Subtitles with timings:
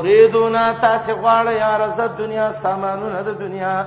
[0.00, 3.84] توریدونا تاسو غواړئ یا رزت دنیا سامانونه د دنیا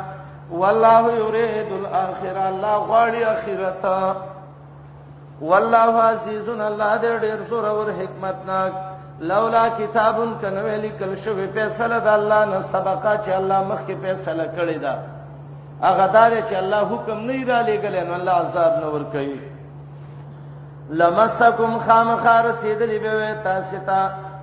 [0.52, 3.86] والله یرید الاخره الله غواړي اخرت
[5.50, 8.72] والله عزیز الله دې ډېر سور او حکمت ناک
[9.32, 14.78] لولا کتابن کنو لیکل شوی فیصله د الله نه سبقا چې الله مخکې فیصله کړی
[14.84, 14.96] دا
[15.88, 19.40] هغه دار چې الله حکم نه را لګل نو الله عذاب نه ور کوي
[21.02, 24.00] لمسکم خامخار سیدلی به تاسو ته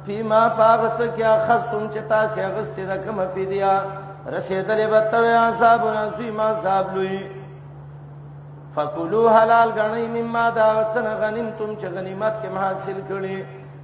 [0.06, 3.72] فيما فاغس کیا خصتم چې تاسو غستې د کومه پیډیا
[4.34, 7.20] رسیدلې به ته عذاب عظیم عذاب لوی
[8.74, 13.38] فقلوا حلال غنی مما دا څنګه غنیمتم چې غنیمت کې حاصل کړي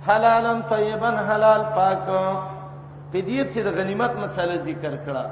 [0.08, 2.02] حلالن طیبن حلال پاک
[3.12, 5.24] پیډیه چې د غنیمت مسله ذکر کړه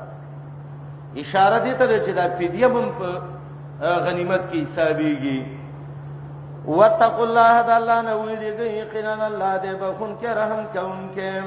[1.22, 3.08] اشاره دې ته چې دا پیډیه هم په
[4.06, 5.38] غنیمت کې حسابيږي
[6.66, 11.42] واتقوا الله ذا الله نه گئی یقینا الله دې بخون کې رحم کوونکې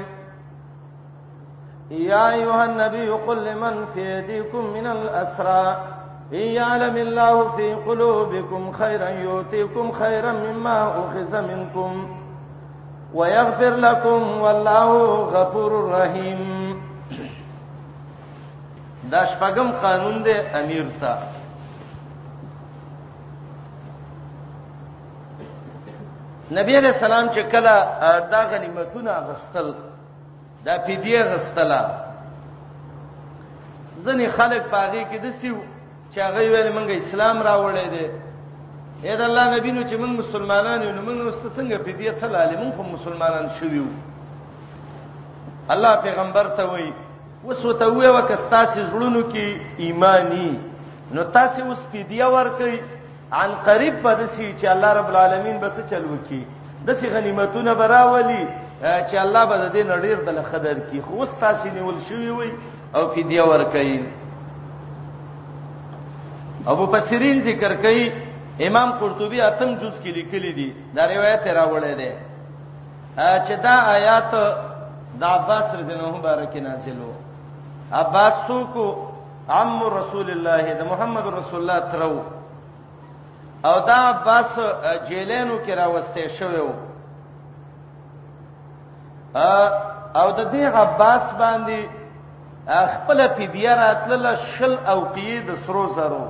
[1.92, 5.76] یا ایها النبی قل لمن فی یدیکم من الاسرا
[6.34, 12.08] ان يعلم الله في قلوبكم خيرا یوتیکم خيرا مما اخذ منكم
[13.14, 14.90] ويغفر لكم والله
[15.36, 16.78] غفور رحيم
[19.04, 21.37] دا شپږم قانون دی امیر ته
[26.56, 27.74] نبی علیہ السلام چې کله
[28.32, 29.72] دا غنیمتونه غستل
[30.66, 31.82] دا پیډی غستله
[34.04, 35.58] ځنې خلک پاغي کې دسیو
[36.14, 38.08] چې هغه ویل مونږ اسلام راوړی دی
[39.04, 42.12] اې د الله نبی نو چې مونږ مسلمانان یو مونږ نو ست څنګه په دې
[42.20, 43.86] صلی الله علیه مونږ مسلمانان شو یو
[45.70, 46.92] الله پیغمبر ته وایي
[47.46, 49.48] وسو ته وایي وکستاسي زړونو کې
[49.84, 50.50] ایمانی
[51.12, 52.97] نو تاسو اوس په دې ورکه
[53.32, 56.46] عن قریب بدسي چې الله رب العالمین به څه چل وکي
[56.86, 58.48] د سي غنیمتونه براولي
[58.84, 62.52] چې الله به د دې نړیر بل خدر کی خو ستاسو نیول شوی وي
[62.96, 64.00] او فدیه ورکړي
[66.72, 68.12] ابو بصیرین ذکر کوي
[68.68, 72.14] امام قرطبي اتم جز کې لیکلي دي دا روایت راوړې ده
[73.46, 74.32] چې دا آیات
[75.20, 77.12] د عباس رضی الله عنه مبارک نازلو
[77.92, 78.74] عباس څوک
[79.50, 82.22] عم رسول الله د محمد رسول الله ترو
[83.68, 84.60] او دا عباس
[85.08, 86.74] جیلینو کې راوستي شوی وو
[90.20, 91.80] او د دې عباس باندې
[92.96, 96.24] خپل فدیه راتله شل او قید سرو زرو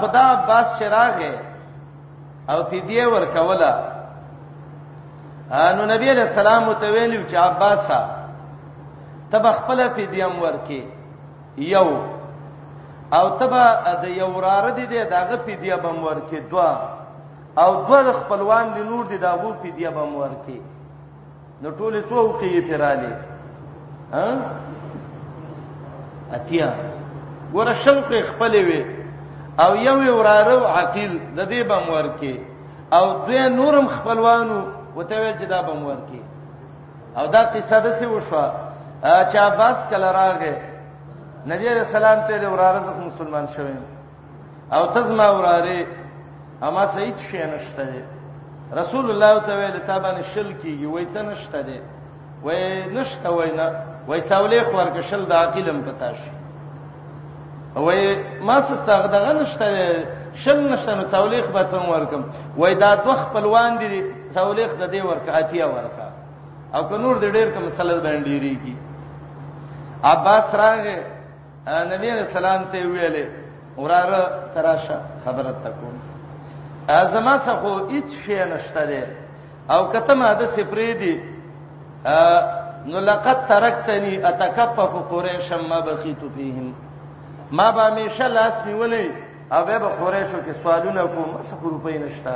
[0.00, 1.32] خدا عباس چراغه
[2.52, 3.72] او فدیه ور کوله
[5.76, 8.00] نو نبی علیہ السلام ته ویلو چې عباسا
[9.32, 10.82] تب خپل فدیه ورکې
[11.74, 11.88] یو
[13.12, 13.66] او تبا
[14.02, 16.70] د یو وراره دي دغه فدیه بم ورکې دوا
[17.62, 20.58] او دوه خپلوان دي نور دي دغه فدیه بم ورکې
[21.62, 23.12] نو ټولې څوک یې پیرالي
[24.12, 24.28] ها
[26.36, 26.68] اتیا
[27.52, 28.82] ګوره شوق خپلې وي
[29.62, 32.34] او یو یو وراره عقیل د دې بم ورکې
[32.96, 34.58] او دوی نورم خپلوانو
[34.96, 36.20] وته ویل چې دا بم ورکې
[37.18, 38.48] او دا قصه د څه وشوه
[39.30, 40.54] چې عباس کله راغی
[41.46, 43.72] نبی علیہ السلام ته د وراره مسلمان شوی
[44.76, 45.86] او تزما وراره
[46.68, 48.02] اما صحیح شي نشته
[48.78, 51.78] رسول الله تعالی تابانه شل کی وای څه نشته دی
[52.42, 53.66] وای نشته وای نه
[54.08, 56.30] وای څولې خور کې شل د عقلم پتا شي
[57.76, 58.02] وای
[58.48, 60.04] ما څه تاغدغه نشته
[60.46, 62.22] شل نشته نو څولې خو به څنګه ورکم
[62.56, 63.92] وای دا دوه خپلوان دي
[64.34, 66.08] څولې خو د دې ورکه اتیا ورکه
[66.74, 68.74] او که نور د ډېر کوم مسله باندې ریږي
[70.14, 70.98] عباس راغه
[71.68, 73.26] نبی رسول الله ته ویلې
[73.78, 74.22] وراره
[74.54, 75.96] تراشه خبره تکوم
[76.88, 79.02] ازما څخه هیڅ شی نشته دی
[79.74, 81.14] او کته ماده سپری دی
[82.86, 86.74] نو لقد ترکتنی اتکفف قریش ما بقیت فیهم
[87.52, 89.06] ما به همیشه لاس نیولې
[89.54, 92.32] او به قریشو کې سوالونه کوم څه روپې نشته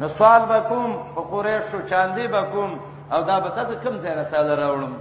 [0.00, 2.78] نو سوال وکوم په قریشو چاندي وکوم
[3.12, 4.92] او دا به تاسو کوم ځای نه تعالی راوړم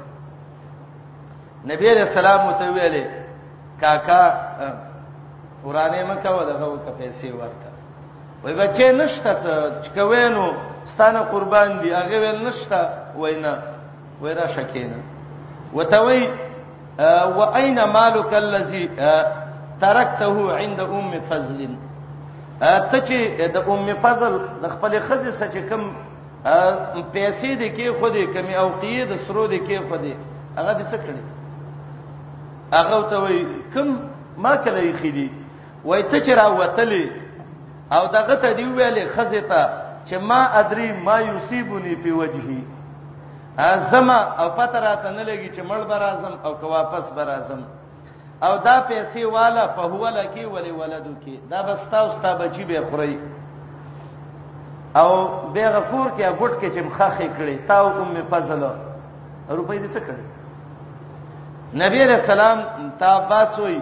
[1.66, 3.21] نبی رسول الله متویلې
[3.82, 4.24] کاکا
[5.66, 7.70] ورانه مکو دغه وک پیسې ورکا
[8.44, 9.32] وای بچې نشته
[9.84, 10.46] چې کوینو
[10.94, 12.80] ستانه قربان دی هغه ول نشته
[13.22, 13.54] وینا
[14.22, 15.00] ویرا شکینه
[15.76, 16.30] وتوی
[17.38, 18.90] و اين مالك الذي
[19.82, 21.68] تركته عند ام فضل
[22.62, 23.18] ته چې
[23.56, 24.34] د ام فضل
[24.64, 25.84] د خپل خزې سچ کم
[27.14, 30.14] پیسې د کې خو دې کمی او قید سرو د کې خو دې
[30.58, 31.20] هغه دې څه کړی
[32.74, 34.00] هغه ته وای کوم
[34.44, 35.30] ما کله یې خېدی
[35.86, 37.06] وای ته چې راوتلې
[37.96, 39.64] او دغه ته دی ویلې خزیته
[40.08, 42.62] چې ما ادري ما یصيبني په وجهي
[43.58, 47.62] ازما او پته راته نه لګي چې مړ بر اعظم او که واپس بر اعظم
[48.46, 52.64] او دا پیسې والا په هو لکی ولی ولدو کې دا بستا او ستا بچی
[52.66, 53.20] به خوري
[54.96, 58.64] او به غفور کې غټ کې چې مخه خې کړي تا او ام فضل
[59.50, 60.26] روپې دې څه کړي
[61.80, 62.62] نبی علیہ السلام
[63.00, 63.78] تا عباس وی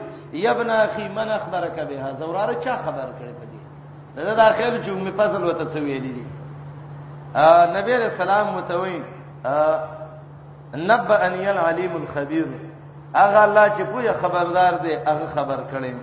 [0.48, 3.62] ابن اخي من اخبرك بها زوراره چا خبر کړی په دې
[4.26, 6.26] دا دا خیال چې مې فضل وته څه ویلې دي
[7.78, 9.00] نبی علیہ السلام متوي
[10.90, 12.46] نبأ ان العليم الخبير
[13.22, 15.94] اغه الله چې پوهه خبردار دی هغه خبر کړي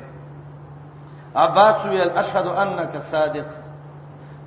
[1.36, 3.44] عباس ویل اشهد انك صادق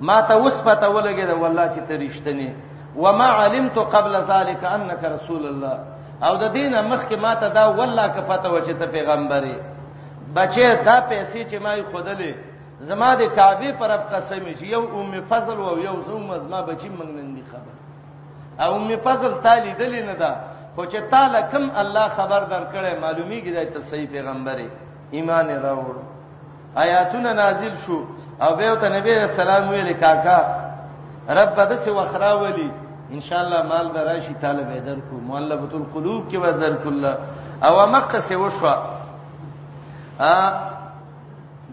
[0.02, 2.50] ما ته وسپته ولګید والله چې ته رښتینی
[2.96, 5.80] وما علمت قبل ذلك انك رسول الله
[6.28, 9.56] او د دینه مخکې ماته دا والله که پته و چې ته پیغمبري
[10.36, 12.32] بچې دا پیسې چې ما یې خودلې
[12.88, 16.90] زما د کعبه پر اب قسم چې یو ام فضل او یو زوم زما بچی
[16.98, 17.74] موږ نن دي خبر
[18.64, 20.32] او ام فضل تعالی دلې نه ده
[20.76, 24.68] خو چې تعالی کم الله خبر درکړې معلومیږي دا ته صحیح پیغمبري
[25.18, 25.96] ایمان راوړ
[26.78, 28.06] آیاتونه نازل شو
[28.42, 30.38] او به ته نبی رسول الله ویل کاکا
[31.40, 32.70] رب دې وخراولي
[33.14, 37.18] ان شاء الله مال دراشي طالب درکو مؤلفه القلوب کې وزر کله
[37.64, 38.66] او مکه سی وشو
[40.20, 40.54] ا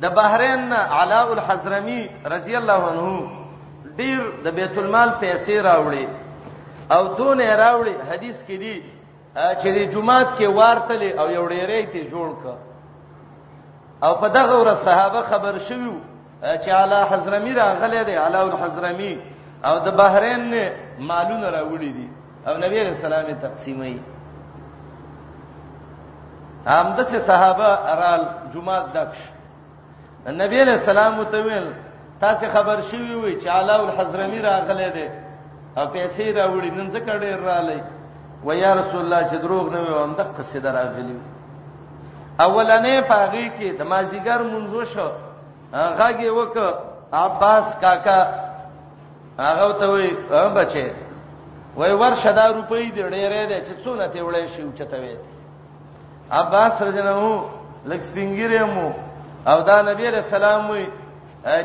[0.02, 2.00] د بحرین علاء الحضرمي
[2.34, 3.30] رضی الله عنه
[3.98, 6.06] ډیر د بیت المال پیسې راوړي
[6.94, 8.82] او دون راوړي حدیث کې دي
[9.60, 12.54] چې د جمعات کې وارتلې او یو ډیرې ته جوړ ک
[14.04, 15.94] او په دغه ورځ صحابه خبر شوو
[16.62, 19.14] چې علاء حضرمي راغله دی علاء الحضرمي
[19.64, 20.66] او د بحرین نه
[20.98, 22.08] مالونه راوړي دي
[22.46, 23.98] او نبی رسول الله تقسیمای
[26.66, 29.20] همدا چې صحابه ارال جمعه دکش
[30.42, 31.68] نبی رسول الله متویل
[32.20, 35.12] تاسو خبر شوی وي چې علاء الحزرمی راغله ده
[35.82, 37.80] او پیسې راوړي نن څه کړي رااله
[38.44, 41.18] و یا رسول الله چې دروغ نه وي هم د قصیده راغلی
[42.38, 45.10] اولنې پاغي کې د مازیګر منځو شو
[45.72, 46.58] هغه کې وک
[47.12, 48.18] عباس کاکا
[49.38, 50.88] هغه ته وای ا بچي
[51.76, 55.16] وای ورشه دا روپۍ دی ډېرې ده چې څونه ته وړې شي او چته وي
[56.30, 57.44] عباس رجنو
[57.86, 58.90] لک سپینګیره مو
[59.46, 60.86] او دا نبی رسول الله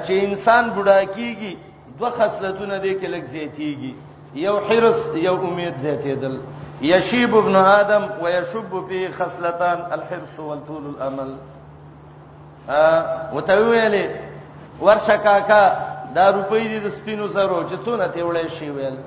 [0.06, 1.54] چې انسان بډا کیږي
[2.00, 3.94] دوه خصلتونه دي کې لک زیاتیږي
[4.36, 6.36] یو حرص یو امید زیاتېدل
[6.82, 11.32] یشیب ابن آدم ويشب فيه خصلتان الحرص والطول الامل
[12.70, 13.04] ا
[13.34, 14.06] وتویلې
[14.82, 15.64] ورشکاکا
[16.16, 18.98] دا روپۍ دي د سپینو سره چې څونه ته وړې شي ویل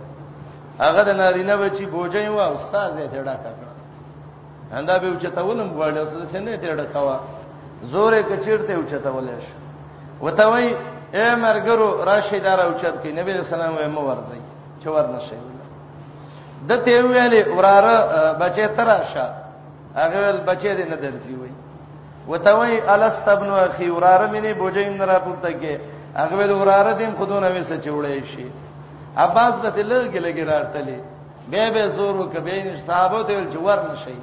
[0.84, 3.70] هغه د نارینه بچي بوجي و او استاد یې ډډه کړه
[4.78, 7.16] اندا به چې تاولم غواړي او څه نه ته ډډه کوا
[7.92, 9.54] زورې کچیرته اوچته ولې شي
[10.24, 10.68] وته وای
[11.16, 14.40] اے مرګرو راشدار اوچت کې نبی رسول الله مو ورځي
[14.80, 15.36] چې ورنه شي
[16.68, 17.94] د ته ویلې وراره
[18.42, 19.26] بچې تراشه
[20.00, 21.52] هغه ول بچې دې نه درځي وای
[22.28, 27.12] وته وای الست ابن اخي وراره مینه بوجي نه راپورته کې هغه د وراره دیم
[27.18, 28.46] خودونه وې سچ وړې شي
[29.24, 30.98] عباس د تلګي لګي راتلې
[31.50, 34.16] به به زور وکبې صحابه ته جوړ نشي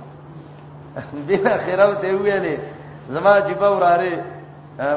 [1.28, 2.56] دې اخره ته ویلې
[3.14, 4.14] زما چې په وراره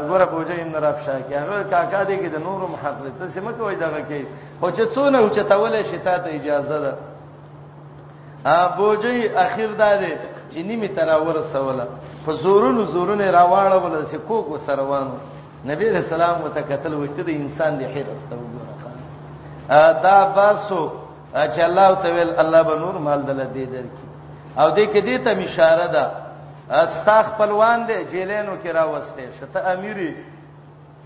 [0.08, 3.47] ګوره پوجا ایم نراب شاه کې هغه کاکا دې کې د نور محقق ته سم
[3.58, 4.23] کوي دغه کې
[4.62, 6.93] او چې څونه او چې تاولې شتا ته اجازه ده
[8.44, 9.90] ا بوجي اخر ده
[10.52, 11.87] چې نیمه تراور سواله
[12.26, 15.16] په زورونو زورونه راواړول سه کوکو سروانو
[15.66, 18.73] نبی رسول الله متکتل وشته د انسان دی خیر استه وګوره
[20.06, 20.90] دا باسو
[21.35, 24.04] چې الله تعالی الله به نور مال دل دې درکې
[24.61, 26.06] او دې کې دې ته اشاره ده
[26.71, 30.14] استاخ پهلوان دې جیلینو کې راوسته شته اميري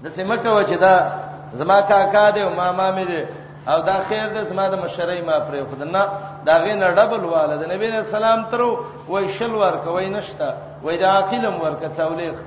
[0.05, 1.11] د سیمکه و چې دا
[1.53, 3.23] زما کاکا دې او ماما مې دې
[3.71, 6.03] او دا خیر دې زما د مشرۍ ما پرې خود نه
[6.47, 8.61] دا غي نه ډبل والد نبی رسول الله تر
[9.09, 12.39] وای شل ور کوي نشته وای دا عقلم ورکه څولېخ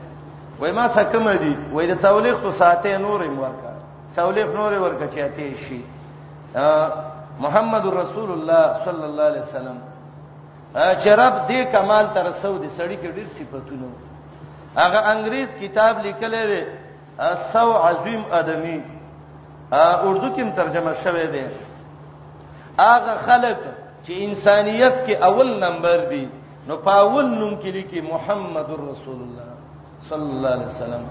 [0.59, 3.71] وای ما سکم دي وای د تولیق تو ساته نورم ورکا
[4.15, 5.79] تولیق نور ورکا چې اته شي
[7.45, 9.77] محمد رسول الله صلی الله علیه وسلم
[11.01, 13.89] چې رب دې کمال تر سو دي سړی کې ډیر صفاتونه
[14.77, 16.61] هغه انګریز کتاب لیکلی دی
[17.53, 18.77] سو عظیم ادمی
[19.71, 21.45] اردو کې ترجمه شوه دی
[22.79, 23.59] هغه خلق
[24.05, 26.25] چې انسانيت کې اول نمبر دي
[26.67, 29.50] نو پاول نوم کې لیکي محمد رسول الله
[30.11, 31.03] صلی الله علیه وسلم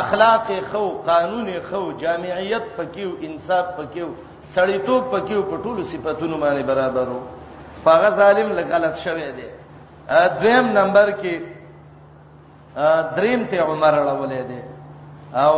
[0.00, 4.08] اخلاق خو قانون خو جامعیت پکیو انصاف پکیو
[4.54, 7.18] سړیتوب پکیو په ټولو صفاتونو باندې برابرو
[7.86, 9.48] هغه ظالم لګلت شوی دی
[10.40, 11.34] دویم نمبر کې
[13.20, 14.62] دریم ته عمر راولې دی
[15.44, 15.54] او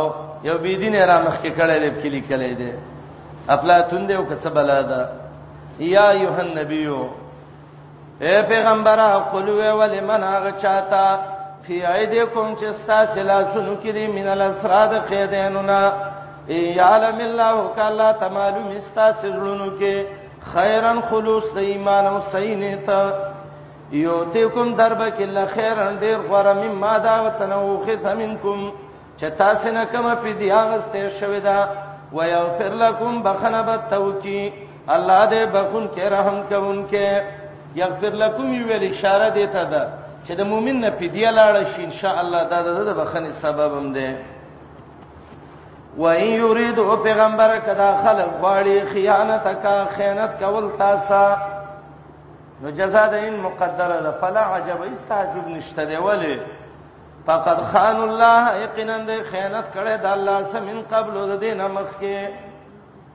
[0.49, 2.73] یو بيدین را مخ کې کړه لب کې لیکلې دی
[3.57, 5.09] افلاطون دی او کڅ بلا ده
[5.93, 7.03] یا ایه النبیو
[8.25, 11.05] اے پیغمبره قل وی ولمن هغه چاته
[11.67, 15.79] فی ایدیکم چې ستا سلاسونو کې دی من الاسراد قیدینونا
[16.79, 19.93] یعلم الله کلا تمالو مستا سرلونو کې
[20.55, 23.01] خیرن خلوص د ایمان او سینه ته
[24.01, 28.59] یو تیکم دربک الله خیرن ډیر غره مم ما دا وتنو خسمنکم
[29.19, 31.57] چې تاسو نه کوم په دی هغهسته شوی دا
[32.13, 34.39] ويغفر لكم بخنب التوکی
[34.87, 37.23] الله دې بخون کې رحم کوونکې
[37.83, 39.85] یغفر لكم یو اشاره دیتا ده
[40.27, 43.87] چې د مؤمن نه پیډیا لاړ شي ان شاء الله دا د بخنه سبب هم
[43.93, 44.07] دی
[45.97, 51.23] و ان یرید او پیغمبر کدا خلق غواړي خیانت کا خیانت کول تاسا
[52.61, 56.35] نو جزاء د ان مقدره ده فلا عجب استعجب نشته دی ولی
[57.25, 62.17] فقد خان الله یقینا د خیانت کړي د الله سم من قبل د دین مخکې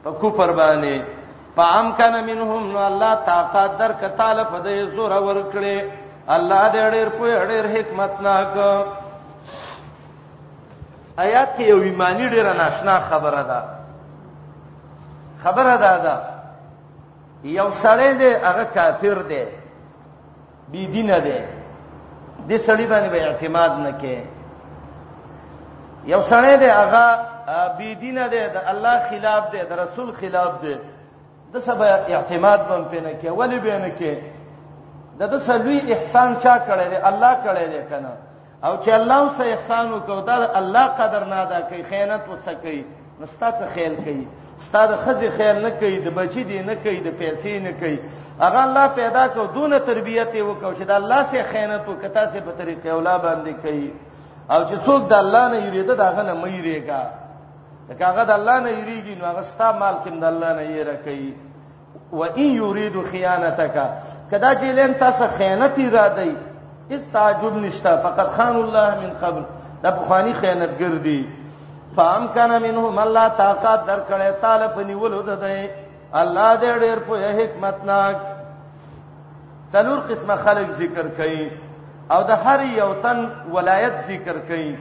[0.04, 0.98] په کو پربانه
[1.56, 5.97] پام کنه منهم نو الله طاقت در کتاله په دې زور ور کړي
[6.28, 8.54] الله دې ډېر په ډېر حکمت ناک
[11.24, 13.60] آیات کې یو ایمانی ډېر ناشنا خبره ده
[15.42, 16.16] خبره ده دا
[17.58, 19.44] یو سړی دی هغه کافر دی
[20.72, 21.40] بی دینه دی
[22.48, 24.16] دې سړی باندې به اعتماد نکې
[26.12, 27.04] یو سړی دی هغه
[27.78, 30.76] بی دینه دی د الله خلاف دی د رسول خلاف دی
[31.52, 34.12] د سبا اعتماد باندې نه کې ولی به نه کې
[35.18, 38.12] د د سلوی احسان چا کړی دی الله کړی دی کنه
[38.66, 42.78] او چې الله سه احسان وکړ دا الله قدر نه ادا کوي خیانت وسکي
[43.22, 44.28] نستا څه خیال کوي
[44.66, 47.98] ستاد خزي خیال نه کوي د بچی دی نه کوي د پیسې نه کوي
[48.44, 52.58] هغه الله پیدا کو دون تربیته وکړ چې د الله سه خیانت وکتا سه په
[52.58, 53.92] طریقې اولا باندې کوي
[54.50, 57.02] او چې څوک د الله نه یریده دا غنه مې ریګا
[57.98, 60.84] دا هغه د الله نه یریږي نو هغه ستا مال کې د الله نه یې
[60.84, 61.20] راکې
[62.12, 63.74] و ان یرید خیانتک
[64.30, 66.36] کدا چې علم تاسو خیانت اراده ای
[66.96, 69.42] استعجب نشتا فقط خان الله من قبل
[69.82, 71.28] دا بخوانی خیانتګر دی
[71.96, 75.70] فام کان منهم الله طاقت درکړې طالب نیولو ده
[76.14, 78.16] الله دې ډېر په حکمت ناک
[79.72, 81.50] څلور قسمه خلک ذکر کړي
[82.16, 84.74] او د هر یو تن ولایت ذکر کړي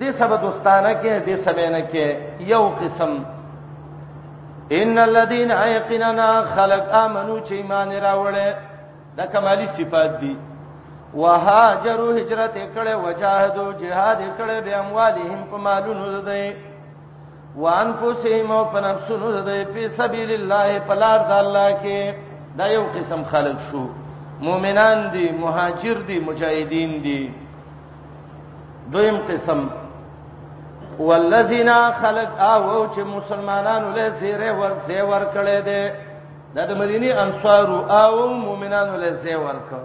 [0.00, 3.24] دې سبا دوستانه کې دې سبینه کې یو قسم
[4.80, 8.52] ان الذين ايقننا خلق امنوا چې ایمان راوړل
[9.16, 10.36] دا کمالی صفات دي
[11.14, 16.54] وهاجروا هجرت کړه وجاهدوا جهاد کړه به اموالهم په مالونو ده
[17.56, 22.14] وانفسهم او په نفسونو ده په سبیل الله په لار د الله کې
[22.58, 23.86] دا یو قسم خلق شو
[24.40, 27.30] مؤمنان دي مهاجر دي مجاهدین دي
[28.92, 29.68] دویم قسم
[30.98, 35.94] والذین خلق او چې مسلمانانو له زیره ور زیور کړه ده
[36.54, 37.66] دا د مدینه انصار
[38.02, 38.14] او
[38.46, 39.80] مؤمنانو له ځای ورکو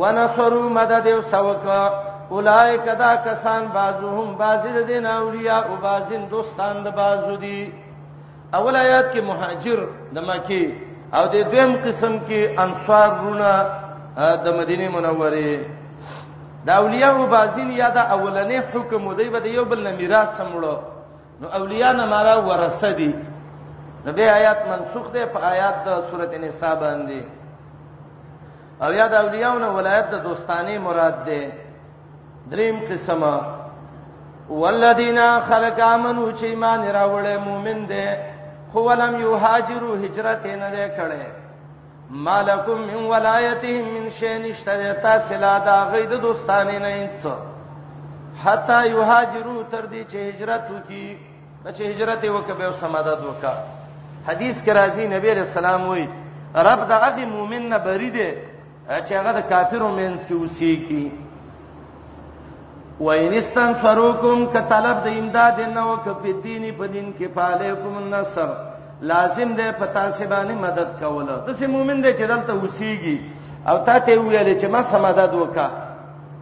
[0.00, 1.82] ونصروا مدد او سوکا
[2.34, 7.72] اولائک دا کسان بعضهم بعضی د دین اولیاء او بعضین دوستان د بعضو دي
[8.58, 9.78] اول آیات کې مهاجر
[10.14, 10.64] د مکی
[11.18, 13.66] او د دویم قسم کې انصار رونه
[14.44, 15.58] د مدینه منوره
[16.66, 20.76] دا اولیاء او بعضین یا دا اولنې حکم دی به یو بل نه میراث سمړو
[21.40, 23.12] نو اولیاء نه مارا ورثه دي
[24.06, 27.20] د به آیات منسوخ ده په آیات د سورته نساء باندې
[28.82, 31.42] او یاد اولیاونه ولایت د دوستانی مراد ده
[32.52, 33.36] دریم قسمه
[34.48, 35.18] والذین
[35.48, 38.06] خلق امنو چې ایمان راوړې مؤمن ده
[38.72, 41.26] خو ولم یهاجروا هجرت نه ده کړې
[42.24, 47.26] مالکم من ولایتهم من شین اشتریتا سلا دا غید دوستانی نه انڅ
[48.44, 51.18] حتا یهاجروا تر دې چې هجرت وکي
[51.76, 53.52] چې هجرت وکبه او سمادت وکا
[54.28, 56.06] حدیث کې راځي نبی رسول الله وایي
[56.68, 58.28] رب د هغه مؤمن نه بری دی
[59.04, 61.04] چې هغه د کافرو مینس کې اوسېږي
[63.06, 68.48] وَإِنِ اسْتَنْفَرُوكُمْ كَطَلَبْ د امداد نه او کفي دیني په دین کې فعليكم النصر
[69.12, 73.16] لازم دی په تاسو باندې مدد کوله د سې مؤمن دی چې دلته اوسېږي
[73.70, 75.68] او تا ته ویل چې ما سمادت وکا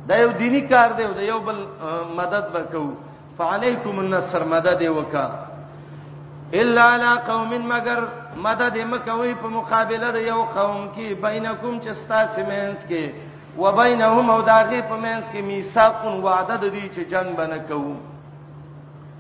[0.08, 1.58] دا یو دینی کار دی او دا یو بل
[2.20, 2.88] مدد وکاو
[3.38, 5.24] فعليكم النصر مدد وکا
[6.54, 7.98] الا لا قوم مگر
[8.44, 13.04] مدد مکوي په مقابله د یو قوم کې بینکم چې ستاسو مینس کې
[13.58, 17.94] وبینهم او داغه په مینس کې میثاق وعده د دې چې جنگ بنه کوو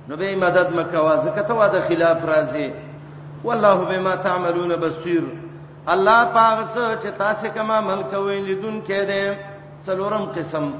[0.08, 2.66] نو به مدد مکوا ځکه ته واده خلاف راځي
[3.44, 5.22] والله بما تعملون بصير
[5.94, 9.38] الله پاک څه چې تاسو کوم عمل کوئ لیدون کې ده
[9.86, 10.70] څلورم قسم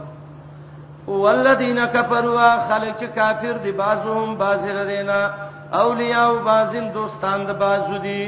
[1.13, 5.21] والذین کفروا خلق کافر دی بعضهم بعض لدینا
[5.73, 8.21] اولیاء او بازین دوستان د بازو دي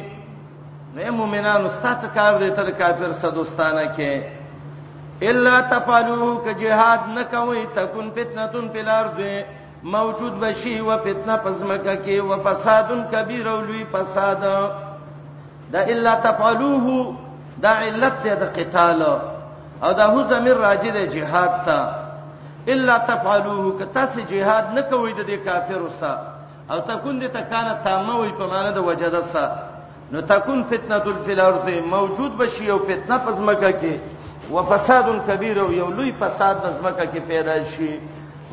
[0.96, 4.22] نه مؤمنان استاد کار دي تر کافر سره دوستانه کې
[5.30, 9.18] الا تفعلوا ک جهاد نکوي تکون فتنه فی الارض
[9.82, 14.40] موجود بشي و فتنه پزمکه کې و فساد کبیر او لوی فساد
[15.72, 17.14] دا الا تفعلوه
[17.62, 19.02] دا علت دی د قتال
[19.82, 21.78] او دا هو زمير راجع دی جهاد ته
[22.75, 26.31] الا تفعلوه ک تاسو جهاد نکوي د کافر سره
[26.72, 29.58] او تکون دې تکانه تامه وي په معنی د وجدت سره
[30.12, 33.94] نو تکون فتنه فی الارض موجود بشي او فتنه پزماکه کې
[34.54, 37.92] وفساد کبیر او یو لوی فساد پزماکه کې پیدا شي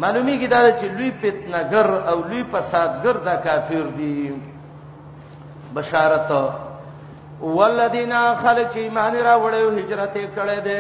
[0.01, 4.33] معلومیږي دا چې لوی فتنهګر او لوی فسادګر دا کافر دي
[5.75, 6.31] بشارت
[7.41, 10.79] والذین خلق ایمان را وړو هجرت کړي دي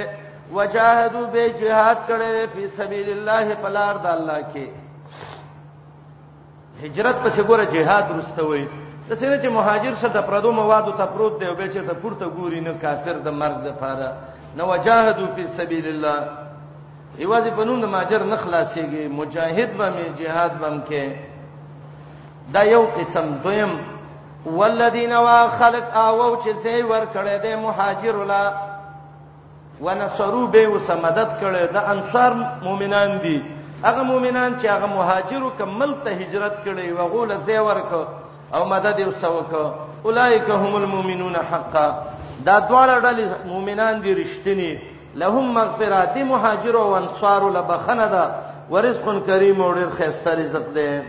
[0.53, 4.65] وجاهدوا به jihad کړي په سبیل الله په لار د الله کې
[6.83, 8.63] هجرت پسې ګوره جهاد رستوي
[9.09, 11.93] د سینې چې مهاجر شه د پردو موادو ته پروت دی او به چې ته
[12.01, 14.09] پورته ګوري نه کافر د مرګ د پاره
[14.57, 16.17] نو وجاهدوا فی سبیل الله
[17.23, 21.05] ایواز په نوم د ماجر نه خلاصيږي مجاهد به می جهاد بم کې
[22.53, 23.71] دا یو قسم دویم
[24.45, 28.43] والذین واخلق او چې زی ور کړی دی مهاجر ولا
[29.81, 32.31] ونصروا به وسمدد کړی د انصار
[32.63, 33.37] مؤمنان دي
[33.83, 37.91] هغه مؤمنان چې هغه مهاجرو کمل ته هجرت کړي وغوله زی ورک
[38.53, 39.53] او مدد یې وسوک
[40.05, 41.87] اولایک هم المؤمنون حقا
[42.45, 44.79] دا دواړه ډلې مؤمنان دي رښتینی
[45.15, 48.31] لهم مغفرات مهاجر او انصار لبخنه ده
[48.71, 51.03] ورزق کریم او ډیر خیسته رزق ده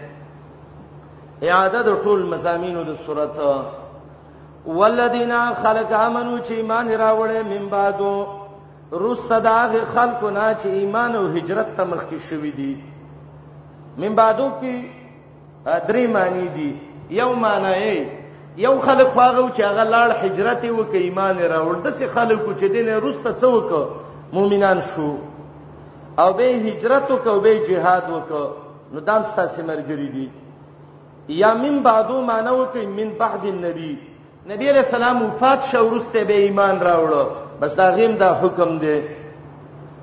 [1.43, 3.63] اعاده د ټول مزامینو د سورته
[4.67, 8.27] والذین خلق امنوا چې ایمان راوړې من بعدو
[8.91, 12.77] روس داغه خلکو نه چې ایمان او هجرت ته مخکې شوې دي
[13.99, 14.75] من بعدو کې
[15.89, 16.71] درې معنی دي
[17.11, 18.07] یو معنی
[18.57, 22.95] یو خلک هغه چې هغه لاړ هجرت وکړي ایمان راوړ د څه خلکو چې دینه
[23.05, 23.71] روس ته څوک
[24.33, 25.11] مؤمنان شو
[26.23, 28.49] او به هجرت وکاو به jihad وکاو
[28.93, 30.27] نو دام ستاسو مرګري دي
[31.29, 33.97] یا من بعدو معنی وکړي من بعد النبي
[34.47, 38.97] نبی علیہ السلام وفات شو ورسته به ایمان راوړو بس دا غیم دا حکم دی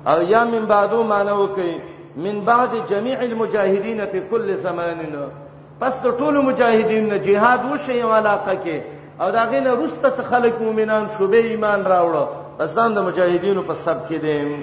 [0.06, 1.74] او یا من بعدو مانو کوي
[2.16, 4.98] من بعد جميع المجاهدين في كل زمان
[5.80, 8.76] پس د ټولو مجاهدین نه jihad وشي علاقه کې
[9.22, 12.24] او دا غینه روسته څخه خلک مؤمنان شوبې ایمان راوړو
[12.58, 14.56] پس د مجاهدینو په سب کې دي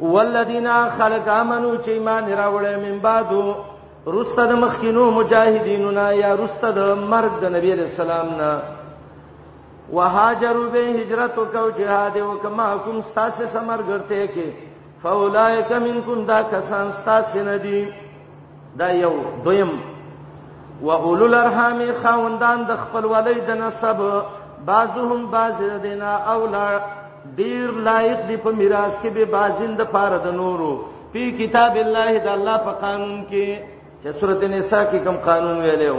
[0.00, 0.68] والذین
[0.98, 3.54] خلق امنو چې ایمان راوړې من بعدو
[4.06, 6.80] روسته د مخکینو مجاهدینو نه یا روسته د
[7.12, 8.58] مرګ د نبی رسول الله
[9.92, 14.46] وهاجروا به هجرت وکاو جهاد وکما کوم ستاسو سمرګرته کې
[15.02, 17.84] فاولائک منکم دا کسان ستاسو ندی
[18.78, 19.12] دا یو
[19.44, 19.72] دویم
[20.82, 23.98] واولو الارحام خوندان د خپل ولید نسب
[24.66, 26.66] بعضهم بعض دینا اولا
[27.36, 30.72] ډیر لایق دی په میراث کې به بازند پاره د نورو
[31.12, 33.58] په کتاب الله د الله په قانون کې
[34.02, 35.96] چې سورته نساء کې کوم قانون ویلو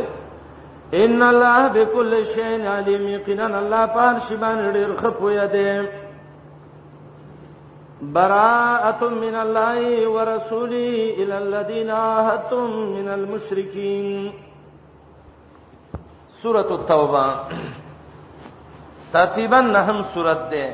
[0.93, 5.87] ان الله بكل شيء عليم یقینا الله پار شی باندې ډیر خپوی دی
[8.01, 14.33] براءه من الله ورسوله الى الذين عاهدتم من المشركين
[16.43, 17.35] سوره التوبه
[19.13, 20.73] تقریبا نهم سورت ده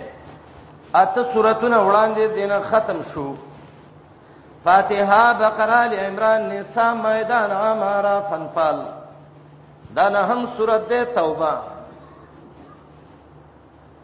[0.96, 3.34] اته سورتونه وړاندې دینه ختم شو
[4.66, 9.01] فاتحه بقره ال عمران نساء ميدان عمارا فنفال
[9.96, 11.54] دا نه هم سورته ده توبه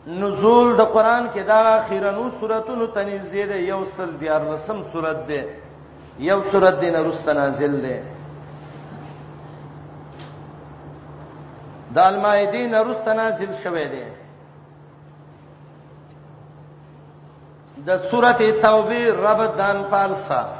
[0.08, 5.46] نزول د قران کې دا اخیرانو سوراتونو تنزیه ده یو سل دیار لسم سورته ده
[6.20, 8.04] یو سورته دینه رست نازل ده
[11.96, 14.06] د المائدین رست نازل شوه ده
[17.88, 20.54] د سورته توبه رب د انفال سره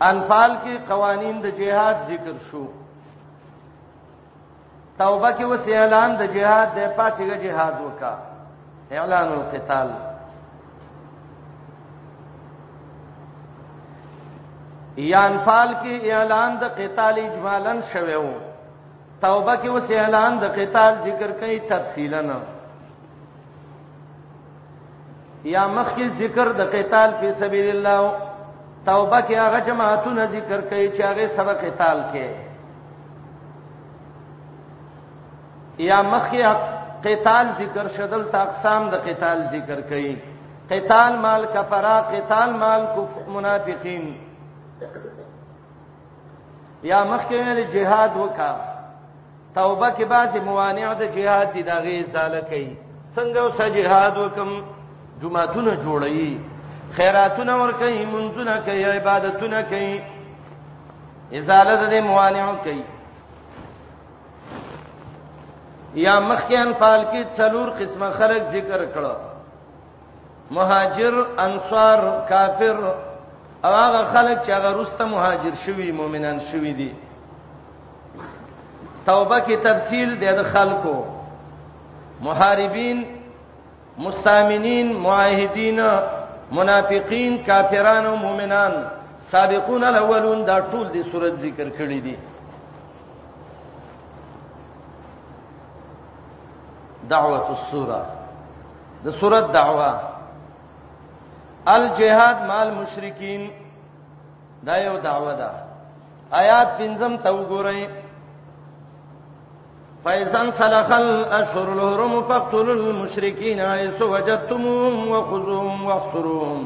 [0.00, 2.66] انفال کې قوانین د جهاد ذکر شو
[5.00, 8.12] توبه کې وس اعلان د جهاد د پاتېګه جهاد وکا
[8.98, 9.88] اعلان القتال
[15.10, 18.26] یانفال کې اعلان د قتال اجمالاً شویو
[19.26, 22.22] توبه کې وس اعلان د قتال ذکر کوي تفصیلاً
[25.54, 28.04] یا مخکې ذکر د قتال په سبیل الله
[28.92, 32.26] توبه کې هغه جماعتونه ذکر کوي چې هغه سبق قتال کې
[35.82, 36.42] یا مخی
[37.04, 40.12] قتال ذکر شدل تا اقسام د قتال ذکر کړي
[40.72, 44.04] قتال مال کفرا قتال مال کفر منافقین
[46.90, 48.50] یا مخکې ویل جهاد وکا
[49.54, 52.68] توبه کې بعضی موانع د جهاد دي دغه زاله کوي
[53.16, 54.50] څنګه اوسه جهاد وکم
[55.24, 56.20] جمعهونه جوړي
[56.98, 60.02] خیراتونه ور کوي منځونه کوي عبادتونه کوي
[61.38, 62.84] ازاله د موانعو کوي
[65.94, 69.14] یا مخکې انفال کې څلور قسمه خلک ذکر کړه
[70.50, 71.98] مهاجر انصار
[72.28, 72.78] کافر
[73.64, 76.90] هغه خلک چې هغه روسته مهاجر شوي مؤمنان شوي دي
[79.06, 80.96] توبه کې تفصیل دی د خلکو
[82.20, 83.04] محاربین
[83.98, 85.80] مستامنین معاهدین
[86.52, 88.72] منافقین کافرانو مؤمنان
[89.30, 92.16] سابقون الاولون دا ټول د صورت ذکر کړی دي
[97.14, 98.00] دعوه السوره
[99.04, 99.90] د سوره دعوه
[101.74, 103.42] الجهاد مال مشرکین
[104.66, 105.50] دا یو دعوه ده
[106.40, 107.80] آیات پنځم ته وګورئ
[110.04, 111.08] فایزن سلخل
[111.40, 116.62] اشهر الحرم فقتلوا المشركين حيث وجدتموهم وخذوهم واحصروهم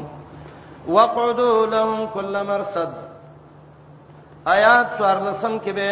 [0.87, 2.93] وقعدوا لهم كل مرصد
[4.57, 5.91] آیات 14 کې به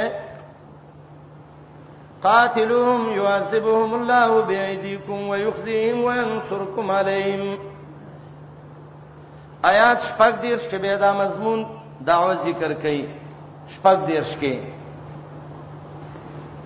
[2.24, 7.46] قاتلوهم يعذبهم الله بأيديكم ويخزيهم وينصركم عليهم
[9.72, 11.60] آیات شپږ دیرش کې به دا مضمون
[12.10, 13.02] دعوه ذکر کړي
[13.76, 14.56] شپږ دیرش کې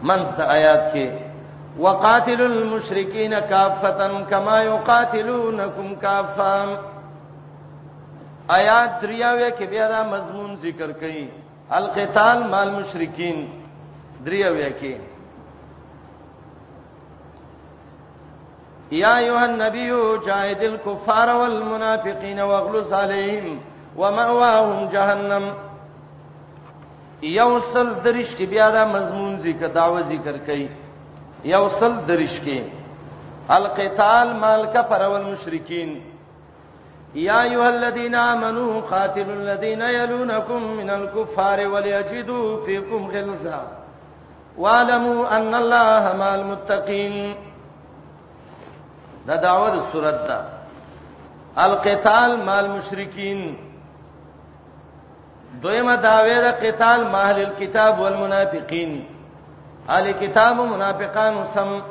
[0.09, 1.07] منځ د آیات کې
[1.85, 6.53] وقاتل المشرکین کافتا کما یقاتلونکم کافا
[8.57, 11.23] آیات دریاوه کې به دا مضمون ذکر کړي
[11.81, 13.37] القتال مال مشرکین
[14.25, 14.93] دریاوه کې
[18.91, 23.59] يا ايها النبي جاهد الكفار والمنافقين واغلظ عليهم
[23.97, 25.51] ومأواهم جهنم
[27.23, 30.67] یوصل درش کې بیا دا مضمون ذکر داو ذکر کړي
[31.45, 32.61] یوصل درش کې
[33.51, 35.99] القتال مال کفر والمشرکین
[37.15, 43.61] یا ایها الذين امنوا قاتلوا الذين يلونكم من الكفار وليجدوا فيكم غلظه
[44.57, 47.35] واعلموا ان الله مع المتقين
[49.27, 50.39] دا داوود صورت ده
[51.57, 53.55] القتال مال مشرکین
[55.61, 59.05] دویمه داوی دا قتال مال الكتاب والمنافقین
[59.89, 61.81] اهل کتاب منافقان سم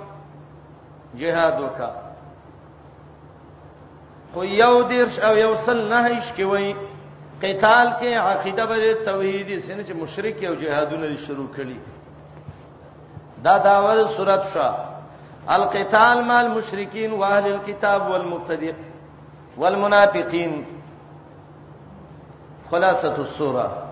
[1.20, 1.90] جهاد وکا
[4.34, 6.74] خو یو دیرش او یو سل نه هیڅ کې وای
[7.42, 11.76] قتال کې عقیده به توحیدی سینه چې مشرک او جهادونه شروع کړي
[13.44, 14.85] دا داوود صورت شوه
[15.50, 18.72] القتال مع المشرکین واهل الكتاب والمبتدئ
[19.56, 20.64] والمنافقین
[22.70, 23.82] خلاصه السوره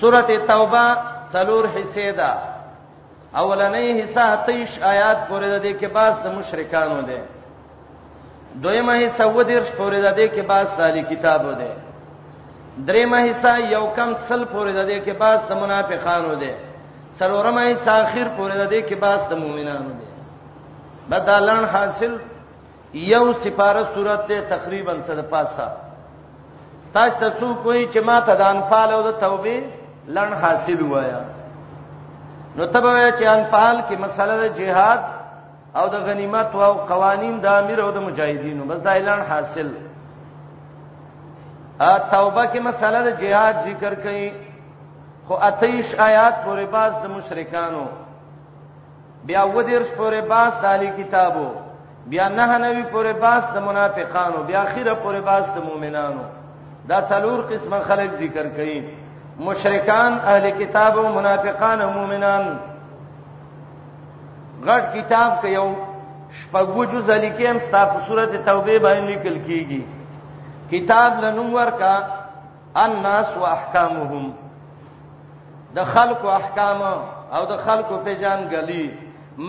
[0.00, 0.94] سوره توبه
[1.32, 2.32] څلور حصے ده
[3.36, 7.22] اولنې حصہ 23 آیات پورې ده کې باس د مشرکانو ده
[8.54, 11.72] دویمه حصہ ودرش پورې ده کې باس د علی کتابو ده
[12.86, 16.52] دریمه حصہ یو کم سل پورې ده کې باس د منافقانو ده
[17.18, 20.06] څلورم ای تاخير پورې د دې کې باس د مؤمنانو دی
[21.10, 22.12] بدلان حاصل
[23.12, 25.66] یو سپاره صورت ته تقریبا صد پاسه
[26.94, 29.58] تاسو ته څو کوی چې ما ته د انفال او د توبې
[30.16, 31.20] لړ حاصل وایا
[32.56, 35.00] نو تبه چې انفال کې مسله د جهاد
[35.78, 39.68] او د غنیمت او قوانین د امیر او د مجاهدینو بس دا اعلان حاصل
[41.80, 44.26] ا توبه کې مسله د جهاد ذکر کړي
[45.28, 47.86] خو اتیش آیات پورې باز د مشرکانو
[49.26, 51.48] بیا ودیرش پورې باز د علی کتابو
[52.10, 56.24] بیا نه نوی پورې باز د منافقانو بیا اخیره پورې باز د مؤمنانو
[56.88, 58.78] دا څلور قسمه خلک ذکر کړي
[59.48, 62.46] مشرکان اهل کتاب او منافقان او مؤمنان
[64.64, 65.68] غټ کتاب کې یو
[66.42, 69.82] شپږو جز الیکم ستاسو سورته توبه باندې لیکل کیږي
[70.70, 71.94] کتاب لنور کا
[72.88, 74.32] الناس واحکامهم
[75.76, 76.80] د خلقو احکام
[77.36, 78.86] او د خلقو په جان غلي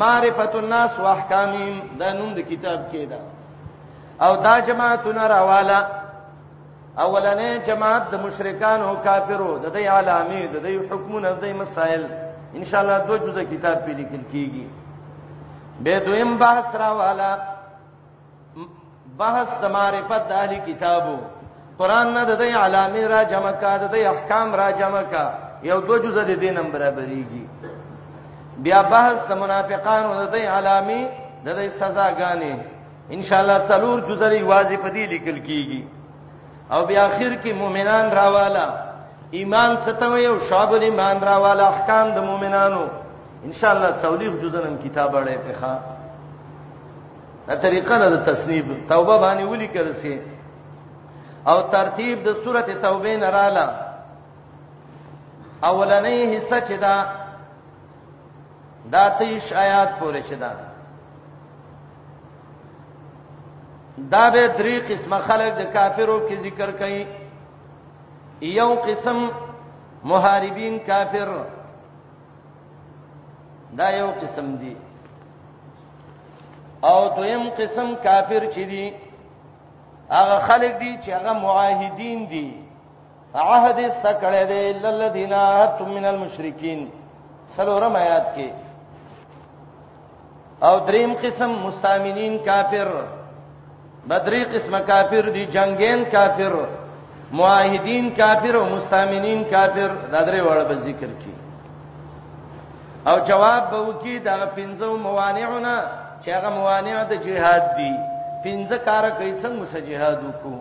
[0.02, 3.20] معرفت الناس واحکامهم دا نوم د کتاب کې ده
[4.26, 5.80] او دا جماعتونه راواله
[7.06, 12.04] اولنې جماعت د مشرکان او کافرو د دې علامې د دې حکمونه د دې مسائل
[12.58, 14.66] ان شاء الله دوه جزء کتاب په لیکل کیږي
[15.84, 17.32] به دویم بحث راواله
[19.22, 21.18] بحث د معرفت د اهلي کتابو
[21.80, 25.26] قران نه د دې علامې را جمع کا د دې احکام را جمع کا
[25.71, 27.43] یو دوه جزء د دې نمبر برابرېږي
[28.63, 31.01] بیا بحث د منافقانو د دې علامه
[31.45, 32.53] د دې سزا غانې
[33.15, 35.82] ان شاء الله څلور جزء لري واضح پدې لیکل کیږي
[36.73, 38.65] او بیا اخر کې مؤمنان راواله
[39.39, 42.84] ایمان ستوي او شابل ایمان راواله احکام د مؤمنانو
[43.47, 45.75] ان شاء الله څولېغ جزنم کتاب اړې په ښا
[47.47, 50.15] دا طریقه نه د تصنیف توبه باندې ولي کړسي
[51.51, 53.67] او ترتیب د سورته توبه نه رااله
[55.65, 56.96] اولنې حصہ چې دا
[58.93, 60.52] دا تیش آیات پورې چې دا
[63.98, 67.06] دا به درې قسمه خلک د کافرو کې ذکر کړي
[68.41, 69.17] یو قسم
[70.04, 71.30] محاربین کافر
[73.78, 74.76] دا یو قسم دي
[76.89, 78.86] او دویم قسم کافر چې دي
[80.10, 82.66] هغه خلک دي چې هغه معاهدین دي
[83.41, 85.34] عہد سکړه دې الا الذين
[85.78, 86.88] تم من المشرکین
[87.56, 88.47] سلورم آیات کې
[90.62, 92.88] او دریم قسم مستامینین کافر
[94.10, 96.54] بدری قسم کافر دي جنگین کافر
[97.39, 101.34] موحدین کافر او مستامینین کافر دا درې وړ به ذکر کی
[103.10, 105.76] او جواب به وکي دا پنځو موانعونه
[106.23, 107.91] چې هغه موانع د جهاد دي
[108.43, 110.57] پنځه کار کوي څنګه مسجهاد وکړو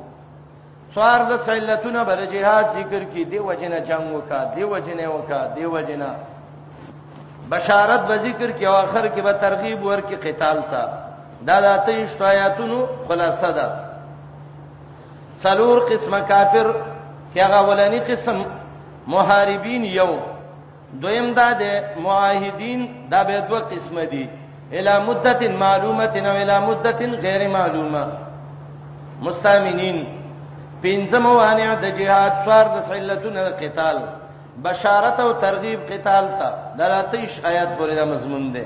[0.97, 5.65] څوار د علتونه بر جهاد ذکر کی دی وجنه جنگ وکا دی وجنه وکا دی
[5.75, 6.09] وجنه
[7.51, 10.83] بشارت به ذکر کی او اخر کې به ترغیب ورکی قتال تا
[11.47, 13.67] دا د اتیش آیاتونو خلاصه ده
[15.43, 16.67] څلور قسمه کافر
[17.35, 18.43] کې هغه ولانی قسم
[19.15, 20.11] محاربین یو
[21.03, 21.73] دویم دا ده
[22.05, 24.29] معاهدین دا به دوه قسمه دي
[24.73, 28.05] الی مدته معلومه او الی مدته غیر معلومه
[29.23, 30.07] مستامنین
[30.83, 33.99] پنځم وانع د جهاد څوار د علتونه قتال
[34.65, 38.65] بشارت او ترغیب قتال ته دلاتیش آیات پورې دا مضمون دی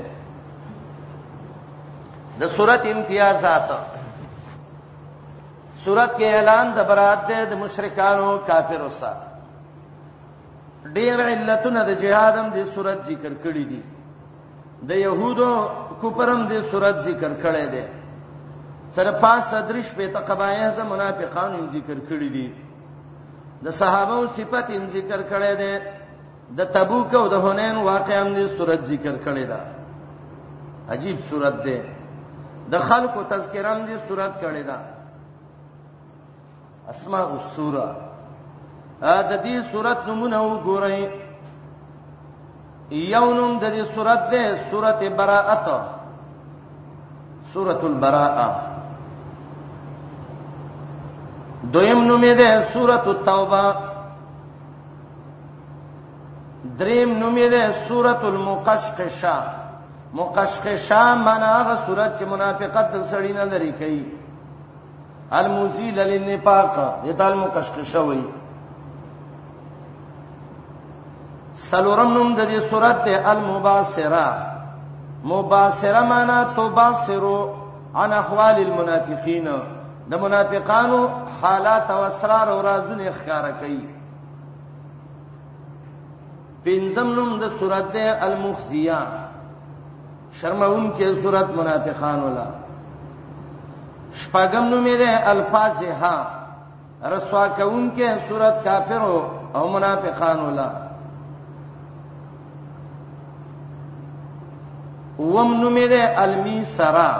[2.40, 3.68] د صورت امتیازات
[5.85, 9.20] صورت کې اعلان د برات ده د مشرکانو کافرو سره
[10.94, 13.83] ډېر علتونه د جهادم د صورت ذکر کړی دي
[14.90, 15.51] د يهودو
[16.01, 17.85] کوپرم د صورت ذکر کړی دی
[18.96, 22.46] سره پاس صدرش په تقبایه د منافقانو ذکر کړی دي
[23.64, 25.74] د صحابه صفات ذکر کړي دي
[26.59, 29.61] د تبوک او د حنین واقعا د صورت ذکر کړي ده
[30.92, 31.79] عجیب صورت ده
[32.72, 34.76] د خلقو تذکرام دي صورت کړي ده
[36.92, 37.88] اسماء السوره
[39.00, 41.03] ا د دې صورت نمونه وګورئ
[43.14, 45.83] یونم د دې صورت ده سورته براءه
[47.53, 48.48] سورۃ البراءه
[51.73, 53.64] دویم نوم دې سورۃ التوبه
[56.79, 59.37] دریم نوم دې سورۃ المقشقشہ
[60.18, 64.05] مقشقشہ معنی هغه سورۃ چې منافقت د سړی نه لري کوي
[65.38, 68.25] المزیل للنفاق دې تعال مقشقشہ وایي
[71.66, 74.27] سلورم نوم د دې سورۃ المباصرہ
[75.35, 77.42] مباصره معنی تبصروا
[78.03, 79.49] عن احوال المنافقین
[80.11, 81.01] د منافقانو
[81.42, 83.81] حالات او اسرار او رازونه ښکارا کوي
[86.66, 87.94] پنځم نوم د سورت
[88.29, 89.01] المخزیا
[90.40, 92.49] شرمون کې سورت منافقان ولا
[94.20, 96.14] شپږم نوم یې ده الفاظها
[97.14, 99.03] رسوا کون کې سورت کافر
[99.57, 100.68] او منافقان ولا
[105.18, 107.11] وم نوم یې ده المیسرا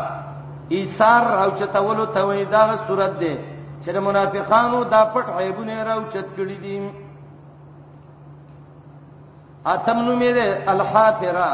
[0.77, 3.39] ایثار راوچتولو ته وای دا صورت ده
[3.85, 6.91] چې منافقانو دا پټ عیبونه راوچت کړی دي
[9.67, 11.53] اتم نومې ده الحافره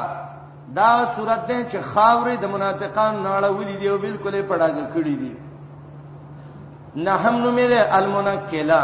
[0.77, 5.37] دا صورت ده چې خاورې د منافقان ناړولې دی او بالکل پړاګه کړې دي
[6.97, 8.83] نه هم نومې ده المنکلا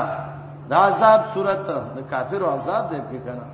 [0.70, 3.46] دا عذاب صورت د کافرو عذاب دی په کنه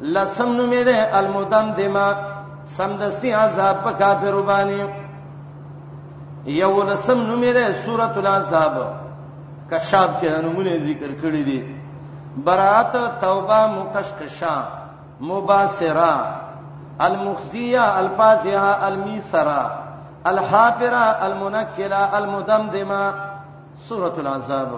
[0.00, 2.06] لسم نومې ده المدمدما
[2.76, 5.07] سمدستي عذاب په کافرو باندې
[6.48, 8.74] یو لسم نومې ده سورۃ الاحزاب
[9.70, 11.60] کشاف کې نمونه ذکر کړی دي
[12.44, 14.56] برات توبه مقشقشا
[15.30, 16.14] مباصرا
[17.06, 19.64] المخزیه الفازعه المیسرا
[20.30, 23.02] الحافره المنکله المدمدمه
[23.88, 24.70] سورۃ الاحزاب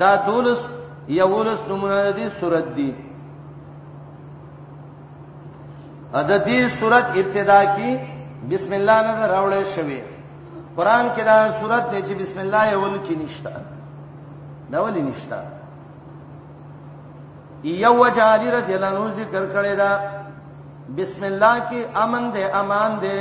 [0.00, 0.58] دا دولس
[1.18, 2.90] یولس نمونه دي سورۃ دي
[6.18, 8.13] ا د دې سورۃ ابتدا کې
[8.52, 10.00] بسم الله نه راوړې شوی
[10.76, 13.54] قران کې دا صورت دی چې بسم الله یول کې نشتا
[14.72, 15.40] دا ولې نشتا
[17.84, 19.90] یو وجالی رضی الله عنه ذکر کړی دا
[20.96, 23.16] بسم الله کې امن دے امان دے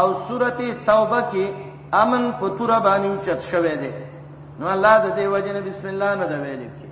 [0.00, 1.46] او سورته توبه کې
[2.02, 3.92] امن په تور باندې چت شوی دی
[4.58, 6.90] نو الله د دې وجنه بسم الله نه دا ویل کې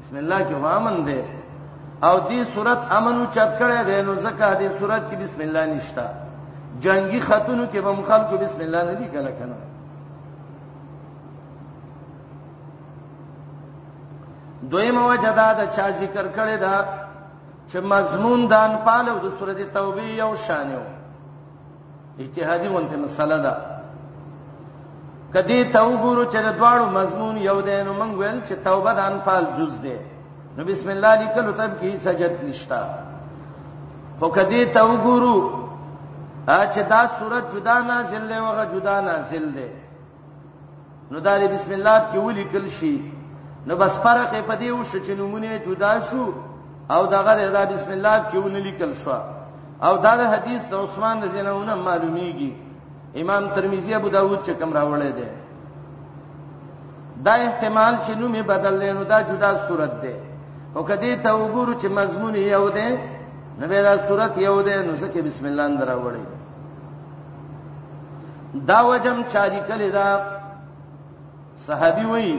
[0.00, 1.20] بسم الله کې امن دے
[2.02, 6.06] او دې صورت امنو چت کړه دې نو زکه دې صورت کې بسم الله نشتا
[6.80, 9.56] جنگي خاتونو کې به مخالکو بسم الله نه دی کله کنه
[14.70, 16.84] دویمه وجدا دا چا ذکر کړي دا
[17.70, 20.82] چې مضمون دان پالو د سورته توبه یو شانیو
[22.18, 23.52] اجتهادي ونته مسله ده
[25.34, 29.44] کدی توبورو چې د دواړو مضمون یو دی نو موږ ویل چې توبه دان پال
[29.56, 29.96] جز دی
[30.56, 32.80] نو بسم الله لیکلو تم کې سجد نشتا
[34.18, 35.36] خو کدی ته وګورو
[36.72, 39.68] چې دا صورت جدا نازل دی وغه جدا نازل دی
[41.10, 42.96] نو دا بسم الله کې ولیکل شي
[43.66, 46.24] نو بس فرق په دې وشو چې نمونه جدا شو
[46.94, 49.16] او دغه دا بسم الله کې ونلیکل شو
[49.86, 52.50] او دا د حدیث د عثمان رضی الله عنه معلومیږي
[53.22, 55.28] امام ترمذی ابو داود چې کوم راوړی دی
[57.26, 60.14] دا احتمال چې نومه بدل لینو دا جدا صورت دی
[60.74, 62.88] او کدی ته وګورو چې مضمون یو دی
[63.62, 66.24] نبی دا صورت یو دی نو سکه بسم الله اندرا وړي
[68.66, 70.06] دا وجم چا دي کله دا
[71.66, 72.38] صحابي وای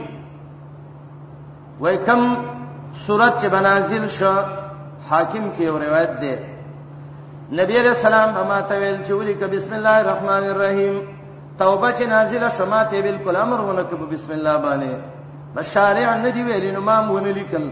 [1.80, 2.36] وای کم
[3.08, 4.34] صورت چې بنازل شو
[5.10, 6.36] حاکم کې یو روایت دی
[7.60, 11.04] نبی علیہ السلام اما ته ویل چې ولیک بسم الله الرحمن الرحیم
[11.60, 14.94] توبه چې نازله شماته بالکل امر ونه کبه بسم الله باندې
[15.58, 17.72] بشارع ندی ویل نو ما مونږ لیکل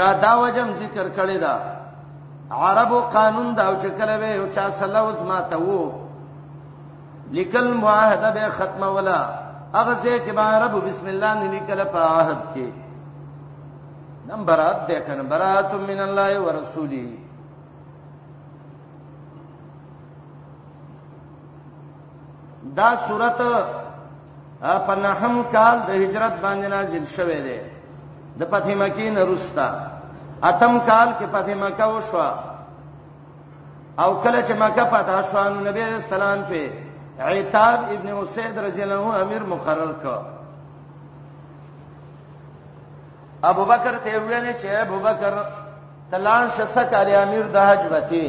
[0.00, 1.54] چا دا وجم ذکر کړی دا
[2.60, 5.92] عربو قانون دا او چې کله به او چا سلوز ما ته وو
[7.36, 9.20] لیکل معاهده به ختمه ولا
[9.76, 12.70] هغه ځای کې به عربو بسم الله نه لیکل په عهد کې
[14.28, 17.08] نمبرات ده کنه برات من الله ورسوله
[22.78, 23.64] دا سورته
[24.60, 27.60] په نحم کال د هجرت باندې نازل شوه دی
[28.40, 29.68] د فتح مکی نه رستا
[30.50, 32.20] اتم کال کې فتح مکه وشو
[34.02, 36.62] او کله چې مکه فتح شو نو نبی اسلام په
[37.30, 40.18] عتاب ابن اسید رضی الله عنه امیر مقرر کړ
[43.50, 45.34] ابو بکر ته ویل چې ابو بکر
[46.10, 48.24] تلان شسه کاری امیر د حج وتی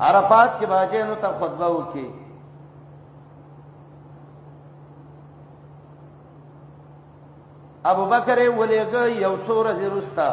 [0.00, 2.21] عرفات کې باجه نو ته خطبه وکړي
[7.90, 10.28] ابو بکر ولېګه یو څور زیرستا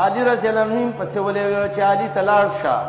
[0.00, 2.86] علي رضی الله عنه پسې ولېګه چې علي تلار شاه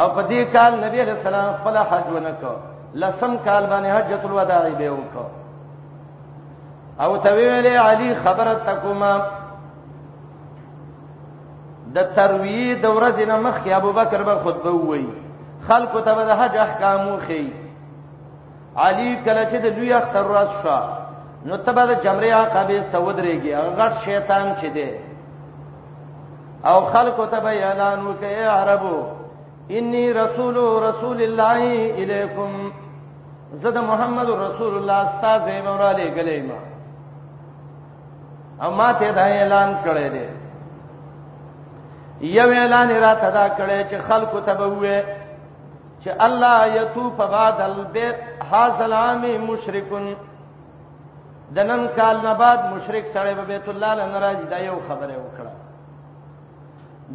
[0.00, 2.54] او په دې کال نبی رسول الله خپل حج ونکړ
[2.94, 5.24] لسم کال باندې حجۃ الوداع به وکړ
[7.02, 9.12] او ته ویلې علي خبره تکوما
[11.94, 15.08] د تروی د ورځې نه مخکې ابو بکر به خطبه وایي
[15.68, 17.44] خلکو ته به د حج احکام وخی
[18.76, 20.82] علي کله چې د دوی اختر راځ شو
[21.48, 24.88] نو تبه د جمره عقبې سودريږي هغه شیطان چې دی
[26.70, 28.98] او خلق ته به اعلان وکي عربو
[29.78, 30.56] انی رسول
[30.88, 31.60] رسول الله
[32.04, 32.50] الیکم
[33.64, 36.60] زده محمد رسول الله استاد زموږه لګلې ما
[38.66, 40.26] اما ته دا اعلان کړی دی
[42.40, 45.04] یو اعلان را تدا کړی چې خلق ته به وې
[46.04, 48.16] چې الله یتوب بعد البیت
[48.52, 50.06] هاذ العام مشرکون
[51.52, 55.14] د نن کال نه بعد مشرک سره به بیت الله له ناراضي دا یو خبره
[55.24, 55.52] وکړه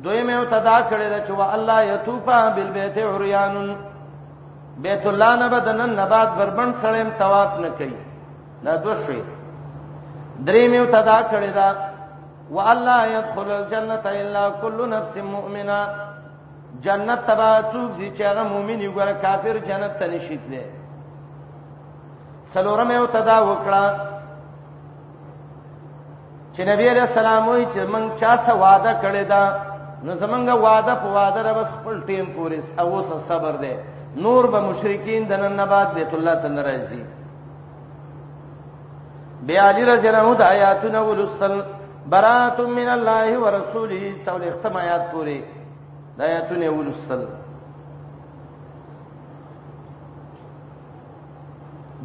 [0.03, 3.75] دویمه او تدا کړی دا چې وا الله یتوفا بالبیت عریان
[4.85, 7.95] بیت الله نه بعد نن نه بعد بربند سره طواف نه کوي
[8.65, 9.21] دا دوشوي
[10.49, 11.69] دریم او تدا کړی دا
[12.51, 15.79] وا الله يدخل الجنه الا كل نفس مؤمنه
[16.85, 20.63] جنت تبا څوک چې هغه مؤمن یو ګره کافر جنت ته نشي تللی
[22.53, 24.15] سلورمه او تدا وکړه
[26.59, 29.43] چې نبی عليه السلام وي چې موږ چا سره وعده کړی دا
[30.07, 33.71] نو زمونږه وعده په وعده را بس خپل ټیم پورې او وسه صبر دی
[34.25, 36.99] نور به مشرکین د نن بعد بیت الله ته ناراضي
[39.45, 41.55] بیا علی رضی الله عنه آیاتنا ولسل
[42.15, 45.37] برات من الله ورسوله تول ختم آیات پورې
[46.19, 47.25] د آیاتونه ولسل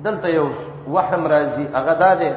[0.08, 0.48] دلته یو
[0.88, 2.34] وحم راځي هغه داده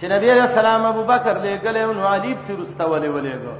[0.00, 3.54] چې نبی رسول سلام ابو بکر لګلې او علي په رستولې ولېګو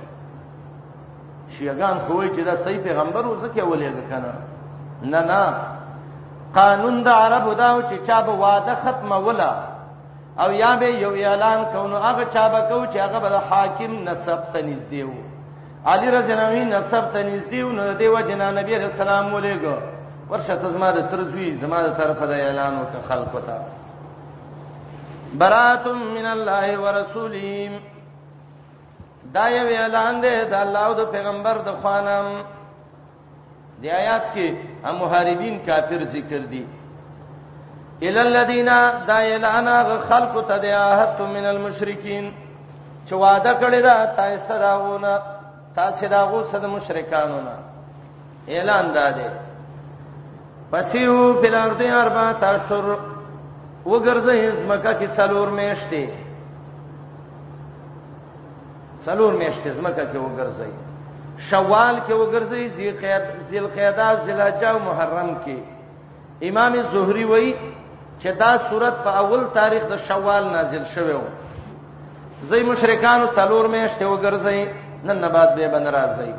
[1.59, 4.35] شیعاګان خو چې دا صحیح پیغمبر وځکه ولېګ کنه
[5.13, 5.43] نه نه
[6.55, 9.53] قانون د عربو دا چې چا به واده ختمه ولا
[10.43, 14.41] او یا به یو اعلان کونو هغه چا به کو چې هغه به حاکم نسب
[14.53, 15.23] ته نږدې وو
[15.93, 19.77] علي رضی الله عنه نسب ته نږدې وو نو دیو جنا نبی رسول سلام ولېګو
[20.31, 23.57] ورشه تزما د ترزوی زما د طرفه د اعلان وکړه خلقو ته
[25.41, 27.81] برات من الله ورسوله
[29.37, 32.27] دا یو اعلان دی د الله او د پیغمبر د خوانم
[33.83, 34.47] دی آیات کې
[34.87, 36.63] هم محاربین کافر ذکر دي
[38.09, 38.69] الا الذين
[39.11, 39.67] دا اعلان
[40.09, 42.25] خلق تدعاهت من المشرکین
[43.07, 45.13] چې وعده کړی دا تاسو راغونه
[45.79, 47.57] تاسو راغو صد مشرکانو نه
[48.53, 49.29] اعلان دا دی
[50.73, 53.13] پسیو فلارد اربعه اشهر
[53.93, 56.03] وګرځه مکه کې څلور میشته
[59.05, 60.73] څلور میشته مکه کې وګرځي
[61.49, 62.63] شوال کې وګرځي
[63.51, 65.57] ذل قعده ذل حجه او محرم کې
[66.49, 67.51] امام زهري وایي
[68.21, 71.25] چې دا صورت په اول تاریخ د شوال نازل شوه
[72.49, 74.61] زې مشرکانو څلور میشته وګرځي
[75.07, 76.31] نن نه بعد به بن راځي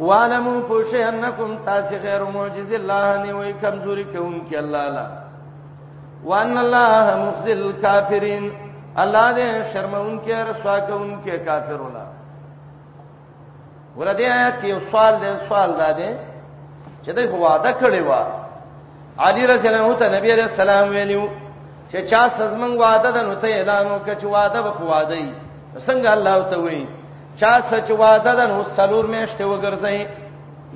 [0.00, 5.04] والمو پوشه انکم تاس غیر معجز الله نه وای کمزوري کوونکی الله لا
[6.24, 8.44] وان الله مخزل کافرین
[9.02, 12.04] الله دې شرمونکي رسوا کوونکي کافرولا
[13.96, 16.10] ورته آیات کې یو سوال دې سوال دادې
[17.04, 18.12] چې دې وعده کړی و
[19.18, 21.28] علی رضی الله عنه نبی عليه السلام ویلو
[21.92, 25.32] چې چا سزمن وعده ده نو ته اعلان وکړه چې وعده به وعده ای
[25.88, 26.86] څنګه الله ته وایي
[27.40, 30.06] چا سچ وعده ده نو سلور میشته وګرځي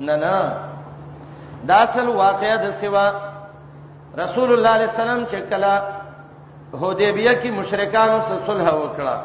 [0.07, 0.35] نه نه
[1.67, 3.05] دا اصل واقعیا د سیوا
[4.17, 5.75] رسول الله علیه السلام چې کلا
[6.81, 9.15] حدیبیه کې مشرکانو سره صلح وکړه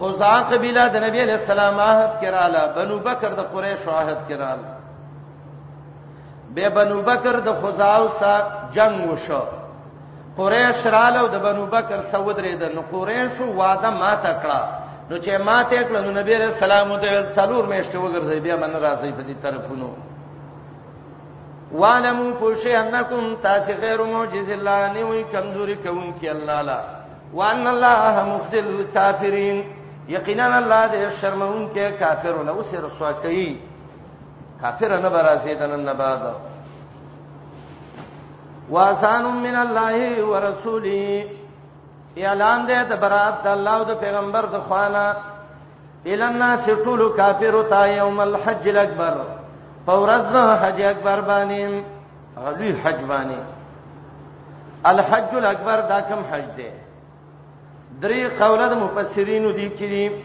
[0.00, 4.56] خزاع قبیله د نبی علیہ السلام عہد کړه بنو بکر د قریش عہد کړه
[6.56, 9.42] به بنو بکر د خزاع سره جنگ وشو
[10.36, 14.77] قریش رالو د بنو بکر سعود ری د نو قریش وعده ما تکړه
[15.10, 19.12] نو چې ماته کړل نو نبی رسول الله ته څلور میشته وګرځي بیا باندې راځي
[19.18, 19.88] په دې طرفونو
[21.80, 26.78] وعلموا کوشي انکم تاس غیر معجز الله نه وي کمزوري کوم کې الله لا
[27.38, 29.62] وان الله مخزل الكافرین
[30.16, 33.50] یقینا الله دې شرمون کې کافرونه اوس رسوا کوي
[34.62, 36.20] کافرانه برازي دنن نه بعد
[38.76, 41.26] واسان من الله ورسوله
[42.26, 45.06] اعلان دی د برات د الله او د پیغمبر د خوانا
[46.10, 49.16] الی الناس ټول کافر تا یوم الحج الاکبر
[49.86, 51.82] فورز حج اکبر باندې
[52.44, 53.40] غلوی حج باندې
[54.92, 56.70] الحج الاکبر دا کوم حج دی
[58.02, 60.22] درې قوله د مفسرینو دي کړي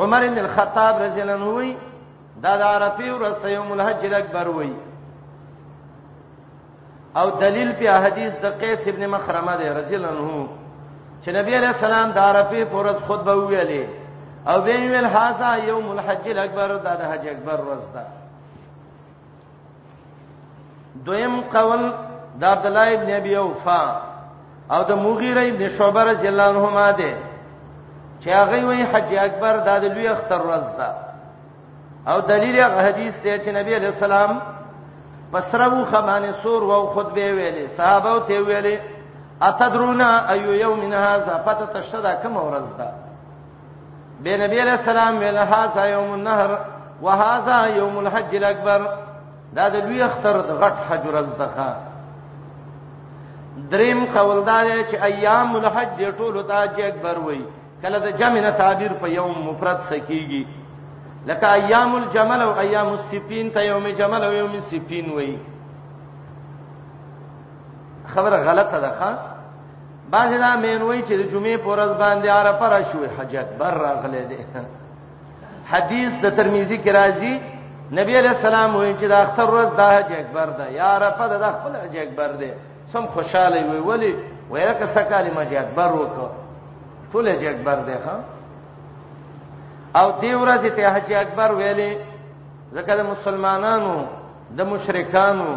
[0.00, 1.72] عمر بن الخطاب رضی الله عنه وی
[2.42, 4.72] دا د عرفی ورځ یوم الحج الاکبر وی
[7.16, 10.46] او دلیل په حدیث د قیس ابن مخرمه دی رضی الله عنه
[11.24, 13.84] چې نبی علیہ السلام د عرفه پورز خطبه ویلې
[14.50, 18.04] او به ویل هاذا یوم الحج الاکبر دا د حج اکبر ورځ ده
[21.06, 21.92] دویم قول
[22.40, 23.82] د عبد الله ابن ابي اوفا
[24.70, 27.12] او د مغیره ابن شعبه رضی الله عنهما ده
[28.22, 30.88] چې هغه وی حج اکبر د لوی اختر ورځ ده
[32.12, 34.40] او دلیل هغه حدیث دی چې نبی علیہ السلام
[35.32, 38.78] بسرو خمان سور و خود به ویلې صحابه ته ویلې
[39.42, 42.86] اتدرونا ایو یوم هذا پته تشدا کوم ورځ ده
[44.24, 46.58] به نبی علیہ السلام ویل هذا یوم النهر
[47.02, 48.80] وهذا یوم الحج الاکبر
[49.56, 51.76] دا د لوی اختر د غټ حج ورځ ده
[53.72, 57.42] دریم قوالدار چې ایام الحج ټولو ته اکبر وای
[57.82, 60.44] کله د جمع نه تعبیر په یوم مفرد سکیږي
[61.26, 65.38] لکه ایام الجمل او ایام السفین ته یوم جمل او یوم السفین وای
[68.14, 69.12] خبره غلطه ده ښا
[70.10, 74.22] بعضی دا مین وای چې د جمعې پر ورځ باندې عرفه راشوي حجت بر راغله
[74.30, 74.38] دي
[75.70, 77.34] حدیث د ترمذی کې راځي
[77.98, 81.42] نبی علیہ السلام وایي چې د اختر ورځ د حج اکبر ده یا عرفه د
[81.56, 82.52] خپل حج اکبر ده
[82.92, 84.14] سم خوشاله وي ولی
[84.50, 86.28] وایي که څه کلمه حج اکبر وکړه
[87.12, 88.18] ټول حج اکبر ده ها
[89.94, 91.90] او دی ورځ ته حج اکبر ویلې
[92.74, 93.94] ځکه د مسلمانانو
[94.58, 95.52] د مشرکانو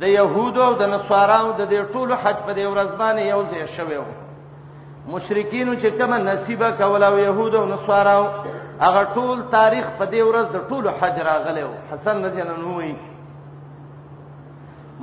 [0.00, 3.66] د يهودو او د نصاراو د دې ټولو حج په دې ورځ باندې یو ځای
[3.76, 4.04] شوی و
[5.14, 8.24] مشرکین چې کومه نصیبه کول او يهودو او نصاراو
[8.80, 12.76] هغه ټول تاریخ په دې ورځ د ټولو حج راغلی و حسن رضی الله عنه
[12.76, 12.96] وایي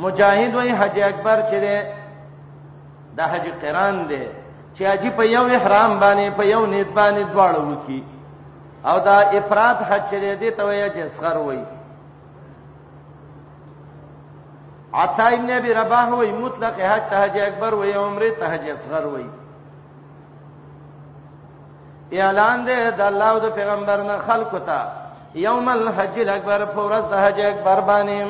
[0.03, 1.85] مجاهد وایي حج اکبر چې ده
[3.17, 4.23] د حج قران ده
[4.75, 8.03] چې حج په یو احرام باندې په یو نیت باندې دواړه وکي
[8.85, 11.63] او دا افراد حج چې دې ته وایي چې اسخر وایي
[14.93, 19.07] عطا ابن ابي رباح وایي مطلق حج ته حج اکبر وایي عمره ته حج اصغر
[19.07, 19.29] وایي
[22.21, 24.79] اعلان دې د الله او د پیغمبر نه خلق ته
[25.35, 28.27] یوم الحج الاکبر فورز د حج اکبر باندې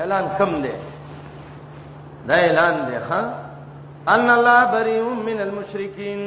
[0.00, 0.74] اعلان کم دې
[2.28, 3.22] دا اعلان دې ښا
[4.14, 6.20] ان الله بریء من المشرکین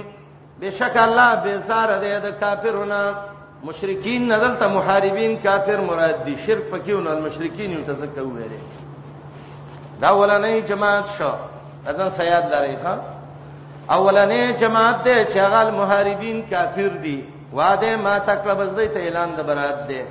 [0.61, 3.01] بشک الله بیزار دی د کافرونو
[3.63, 8.63] مشرکین نظر ته محاربین کافر مراد دي شرک پکېون المشرکین یو تذکر ویلې
[10.01, 11.31] دا ولنې جماعت شو
[11.91, 12.93] اذن سیاد لري ښا
[13.97, 17.17] اولنې جماعت دې چې هغه المحاربین کافر دي
[17.53, 20.01] وعده ما تکلبز دې ته اعلان د برات دي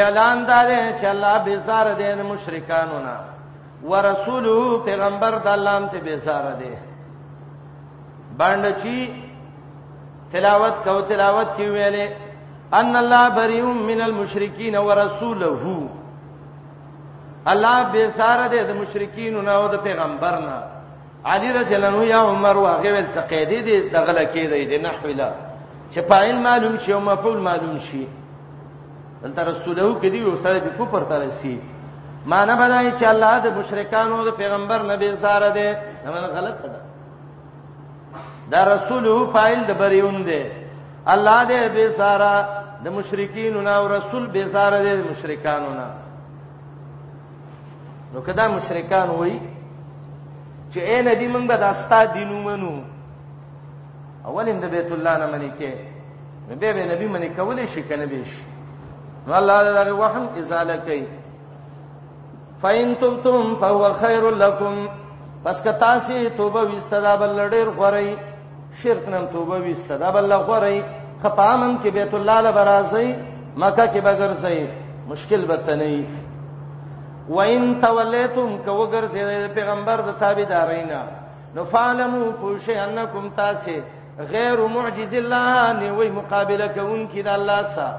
[0.00, 0.68] اعلان دار
[1.00, 3.16] چې الله بیزار دي مشرکانو نه
[3.90, 4.46] ورسول
[4.86, 6.72] پیغمبر د الله هم ته بیزار دی
[8.38, 9.10] باندې چی
[10.32, 12.06] تلاوت کو تلاوت کی ویلې
[12.72, 15.88] ان الله بریوم من المشرکین ورسوله
[17.46, 20.58] الله بیزار دی د مشرکین او د پیغمبر نه
[21.32, 25.30] علی رضی الله عنه یا عمر واغه ول تقیدی دی دغله کې دی نه حیلا
[25.94, 28.06] چې فاعل معلوم شي او مفعول معلوم شي
[29.22, 31.58] دلته رسوله کې دی او سره د کفر ترسي
[32.26, 35.68] معنی بدای چې الله د مشرکانو د پیغمبر نبی زاره دی
[36.04, 36.80] دا غلط ده
[38.50, 40.42] دا رسول فایل د بریون دی
[41.14, 42.48] الله دې به زاره
[42.84, 45.86] د مشرکین او رسول به زاره دی د مشرکانو نه
[48.14, 49.40] نو کدا مشرکان وای
[50.72, 52.72] چې اے نبی موږ به داستا دینو منو
[54.26, 55.72] اولم د بیت الله نه منی کې
[56.48, 58.44] نو به نبی منی کولې شي کنه به شي
[59.26, 61.06] نو الله دې دغه وهم ازاله کوي
[62.64, 64.76] فین تبتم فهو خیر لكم
[65.44, 68.14] پس که تاسو توبه وستدا بل ډیر غوړی
[68.82, 70.78] شرک نن توبه وستدا بل غوړی
[71.22, 73.10] خپامن کې بیت الله لبرازی
[73.56, 74.68] مکه کې بغرزی
[75.08, 75.96] مشکل بتنی
[77.30, 81.00] وین تولیتم کو وګرځي پیغمبر د تابعدارینا
[81.56, 83.74] نو فالمو پوشه انکم تاسو
[84.30, 87.94] غیر معجز الله نه وی مقابله کوونکی د الله سره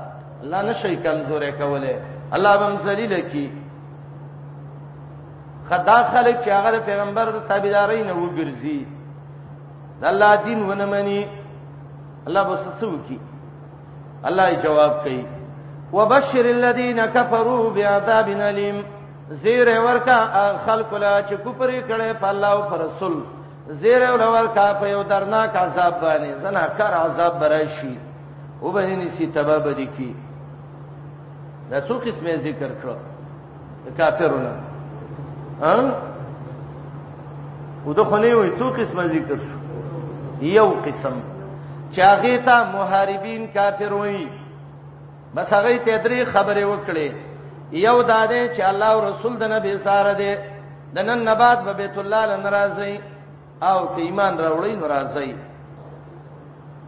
[0.55, 1.99] لا نشي کمزورې کوله
[2.39, 3.45] الله بم ذلیل کی
[5.70, 8.80] خدا خلک چې هغه پیغمبر د تابعداري نه وګرځي
[10.01, 11.22] د الله دین ونه مني
[12.28, 13.20] الله بوسسو کی
[14.28, 15.24] الله یې جواب کوي
[15.93, 18.84] وبشر الذين كفروا بعذاب اليم
[19.43, 20.20] زیر ورکا
[20.66, 23.16] خلق لا چې کوپر کړي په الله او پر رسول
[23.70, 27.95] زیر ورکا په یو درناک عذاب باندې زنا کار عذاب برشي
[28.61, 30.13] وبنني سي تباب دي کی
[31.72, 32.95] دا څو قسمه ذکر کړو
[33.97, 34.51] کافرونه
[35.62, 35.95] ها
[37.86, 39.58] ودخلې وي څو قسمه ذکر شو
[40.45, 41.16] یو قسم
[41.95, 44.28] چاغه ته محاربین کافر وي
[45.36, 47.12] بس هغه ته درې خبره وکړي
[47.72, 50.34] یو دادې چې الله او رسول د نبی سره دی
[50.95, 52.99] د نن نبات په بیت الله ل ناراضي
[53.70, 55.36] او ته ایمان راوړی ناراضي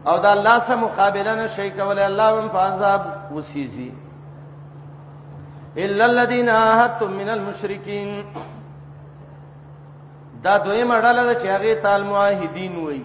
[0.08, 3.02] او د الله سره مقابله نه شي کولای الله هم په عذاب
[3.36, 3.90] وسیږي
[5.78, 8.24] الا الذين عاهدتم من المشركين
[10.46, 13.02] دا دویمه ډله ده چې هغه تال موحدین وای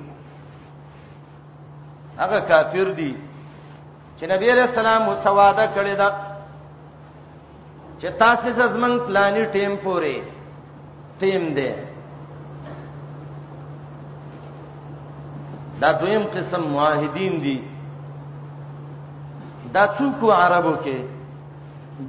[2.18, 3.14] هغه کافر دي
[4.18, 6.10] چې نبی علیہ السلام مسواده کړی دا
[8.00, 10.16] چې تاسو زمنګ پلاني ټیم پورې
[11.20, 11.70] ټیم دی
[15.80, 17.58] دا دویم قسم موحدین دي
[19.74, 20.98] دا څوک عربو کې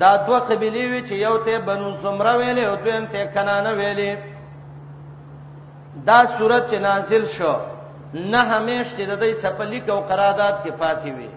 [0.02, 4.33] دا دوه قبيله وی چې یو ته بنو سمره ویلې او دویم ته کنانه ویلې
[6.08, 7.54] دا صورت چې نازل شو
[8.14, 11.30] نه همیش چې د دې سپلیک او قرارداد کې پاتې وي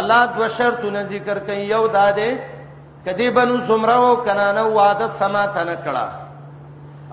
[0.00, 2.30] الله دو شرطونه ذکر کوي یو دا ده
[3.06, 6.06] کدی بنو سمراو کنانه وعده سما تنه کړه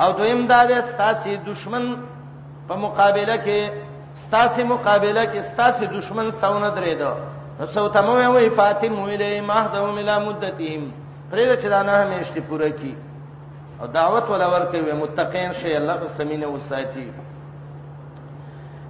[0.03, 1.83] او دویم دا ده ستاسي دشمن
[2.67, 3.59] په مقابله کې
[4.25, 7.11] ستاسي مقابله کې ستاسي دشمن څونه درې ده
[7.59, 10.83] نو څو تمو وي فاطمه ویلې مهدهم الى مدتهم
[11.31, 12.95] پرې چې دا نه همیشتي پوره کی
[13.84, 17.11] او دعوت ولا ورکوي متقین شي الله سمینه وساتي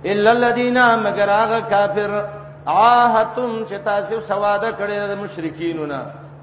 [0.06, 2.26] الا الذين مگر هغه کافر
[2.68, 5.98] عاهتم چې تاسو سواده کړی د مشرکینو نه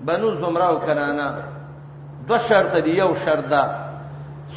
[0.07, 1.31] بنو زمرا او کنانا
[2.29, 3.65] دو شرط دی یو شرط دا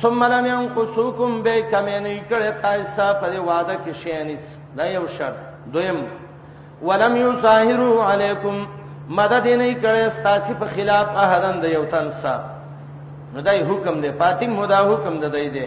[0.02, 5.40] ثم لم ينقصوكم بكمن کړه قایصا پر وعده کې شینیس دا یو شرط
[5.74, 5.98] دویم
[6.84, 8.68] ولم يظاهروا عليكم
[9.10, 12.53] مدد نه کړه تاسو په خلاف احدن د یو تن سره
[13.34, 15.66] نو دای حکم دی فاتم مودا حکم د دای دی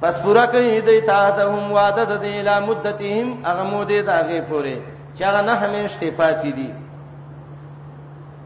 [0.00, 4.10] پس پورا کوي دای تا ته هم وعده د دې لا مدتهم هغه مودې د
[4.18, 4.76] هغه پورې
[5.16, 6.70] چې هغه نه همیشته پاتې دي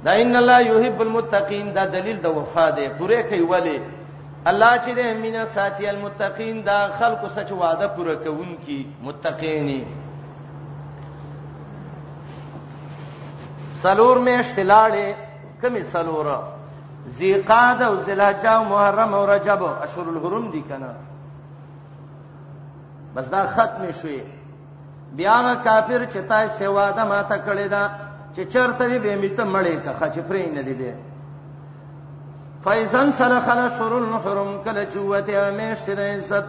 [0.04, 3.80] دا ان الله یحب المتقین دا دلیل د وفا دی پوره کوي ولی
[4.50, 9.80] الله چې د مینا ساتي المتقین دا خلکو سچ وعده پوره کوونکی متقینی
[13.82, 15.06] سلور مې اشتلاړې
[15.62, 16.38] کمی سلوره
[17.16, 20.94] ذی قعده او ذلحجه او محرم او رجب اشهر الحرم دي کنه
[23.16, 24.22] بس دا ختم شوی
[25.16, 27.90] بیا کافر چې تای سیوا ده ما ته کړی دا
[28.34, 30.94] چې چرته به میته مړې کا خچ پرې نه دی به
[32.62, 36.44] فایزن سلخل شر الحرم کله چوته امیشت د عزت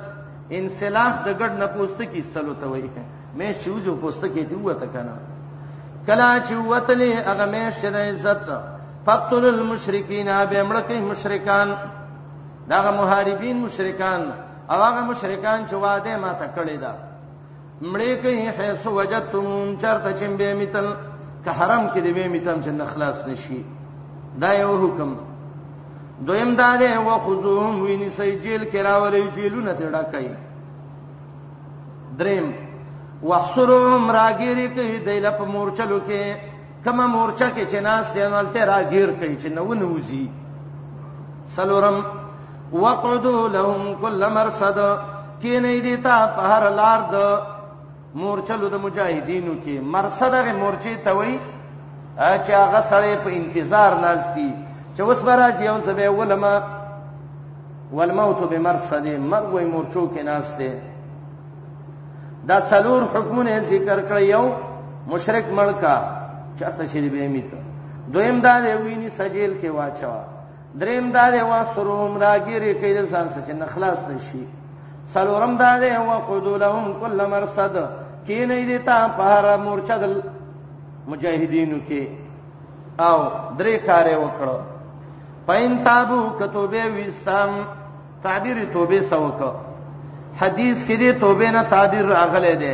[0.50, 2.90] انسلاخ د ګډ نه پوسټ کی استلو ته وایي
[3.38, 5.14] مې شوجو پوسټ کې دی وته کنه
[6.08, 8.40] کله چوته لې هغه میشت د عزت
[9.10, 11.68] فقتل المشرکین به مړکې مشرکان
[12.70, 14.22] داغه محاربین مشرکان
[14.74, 16.94] او هغه مشرکان چې واده ما تکړې ده
[17.94, 20.88] مړې کې حيث وجدتم چرته چې به میتل
[21.46, 23.62] که حرم کې دی به میتم چې نخلاص نشي
[24.42, 25.12] دا یو حکم
[26.28, 30.28] دویم دا دی او خذوهم ویني سجیل کراولې جیلونه ته ډکای
[32.20, 32.54] دریم
[33.24, 36.49] واحصرهم راګری کې دیل په مورچلو کې
[36.86, 40.26] کما مورچه کې چې ناس دې ملته راګیر کوي چې نو نوځي
[41.56, 42.02] سلورم
[42.72, 44.78] وقعدوا لهم كل مرصد
[45.42, 47.16] کینې دې تا په هر لار د
[48.22, 51.40] مورچلو د مجاهدینو کې مرصد غ مورچه ته وای
[52.18, 54.52] چې هغه سره په انتظار ناز دي
[54.96, 56.54] چې اوس به راځي او سبه ولما
[57.94, 60.72] والموت بمرصد مرګ وای مورچو کې ناس دي
[62.50, 64.44] دا څلور حکمونه ذکر کړ یو
[65.08, 65.96] مشرک مړ کا
[66.60, 67.58] چاته شری به میته
[68.14, 70.20] دویم دا دی ویني سجیل کې واچوا
[70.80, 74.44] دریم دا دی وا سروم راګيري کې د ځان څخه نه خلاص نشي
[75.14, 77.74] سلورم دا دی وا قدولهم کل مرصد
[78.26, 80.16] کې نه دي تا پهار مورچه دل
[81.10, 82.02] مجاهدینو کې
[83.08, 83.18] او
[83.60, 84.58] درې کارې وکړو
[85.48, 87.52] پاین تابو کتوبه وسام
[88.24, 89.52] تعبیر توبه سوکه
[90.42, 92.74] حدیث کې دې توبه نه تعبیر راغله ده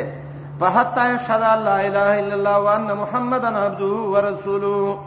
[0.60, 4.98] فحتا یشهد الله اله الا الله وان محمدن عبده ورسوله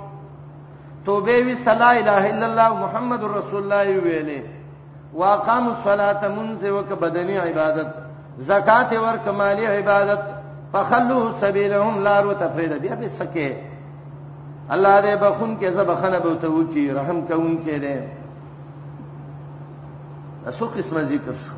[1.07, 4.41] توبه وی صلا اله الا الله محمد رسول الله ویلې
[5.15, 7.87] واقام الصلاه منز وک بدنی عبادت
[8.51, 10.19] زکات ور کمالی عبادت
[10.73, 13.57] فخلوا سبيلهم لار وتفید بیا به سکه
[14.71, 17.97] الله دې بخون کې زبخنه به تو کی رحم کوم کې دې
[20.49, 21.55] اسو قسمه ذکر شو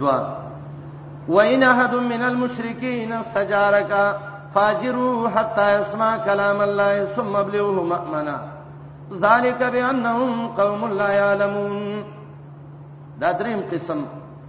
[0.00, 0.41] دعا
[1.28, 4.18] وان احد من المشرکین استجارك
[4.54, 8.38] فاجروا حتى يسمع كلام الله ثم ابلغه مأمنا
[9.22, 12.04] ذلك بانهم قوم لا يعلمون
[13.20, 14.06] دا دریم قسم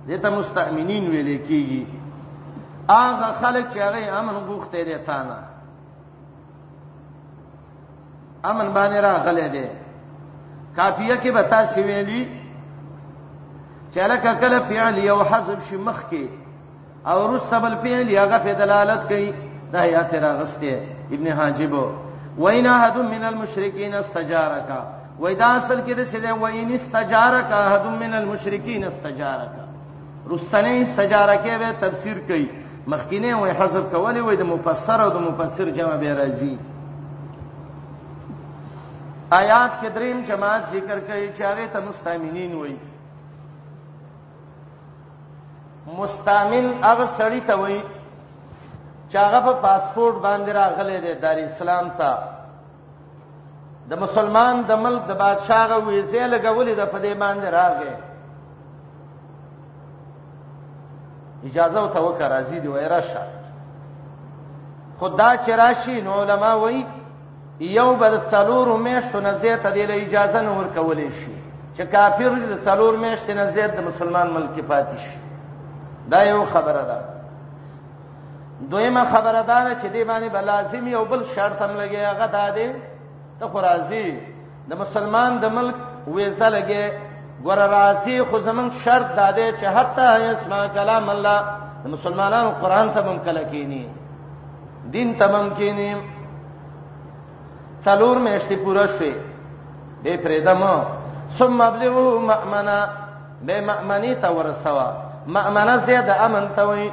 [0.08, 1.82] دته مستأمنین ویل کیږي
[2.90, 5.38] هغه خلک چې هغه امن غوښته دي تا نه
[8.50, 9.66] امن باندې راغلي دي
[10.76, 12.28] کافیه کې به تاسو ویلي
[13.94, 16.28] چې لکه کله فعل یو حذف شي مخ کې
[17.06, 19.30] او رسب الفعل هغه په دلالت کوي
[19.74, 20.74] دا آیات راغسته
[21.16, 21.74] ابن حاجب
[22.44, 24.70] وینا حد من المشرکین استجارک
[25.24, 29.54] ودا اصل کې د سده وین استجارک حد من المشرکین استجارک
[30.32, 32.48] رسنه استجارک به تفسیر کوي
[32.88, 36.54] مخکینه وې حذف کولې وې د مفسر او د مفسر جمع به راځي
[39.42, 42.78] آیات کې دریم جماعت ذکر کوي چې هغه ته مستامینین وایي
[45.88, 47.84] مستامن هغه سړی ته وایي
[49.12, 52.14] چې هغه په پاسپورت باندې راغلی دی دار اسلام ته
[53.90, 57.94] د مسلمان د ملک د بادشاہ غو ویزه لګولې ده په دې باندې راغی
[61.46, 63.22] اجازه او توکل راځي دی وای راشه
[65.00, 66.86] خدا چې راشي نو علما وایي
[67.60, 71.34] یو بل څلور میشتو نه زیاته دی له اجازه نه ورکولې شي
[71.78, 75.23] چې کافر د څلور میشت نه زیات د مسلمان ملک پاتې شي
[76.10, 76.98] دا یو خبره ده
[78.72, 82.50] دویمه خبره ده چې دی باندې بل لازم یو بل شرط هم لګي هغه دا
[82.50, 82.72] دی
[83.40, 84.18] ته قرازي
[84.70, 85.76] د مسلمان د ملک
[86.08, 86.86] ویزه لګي
[87.44, 90.02] ګور راځي خو زمون شرط دا دی چې حتی
[90.32, 91.40] اسما کلام الله
[91.86, 93.90] مسلمانانو قران ته ممکن کینی
[94.92, 95.80] دین ته ممکن
[97.86, 99.14] څلور میاشتې پوره شوه
[100.04, 100.84] به پردمو
[101.38, 102.90] ثم ابلغوا مأمنا
[103.44, 106.90] به مأمنی ته ورسوا مأمنه زید امن ته وای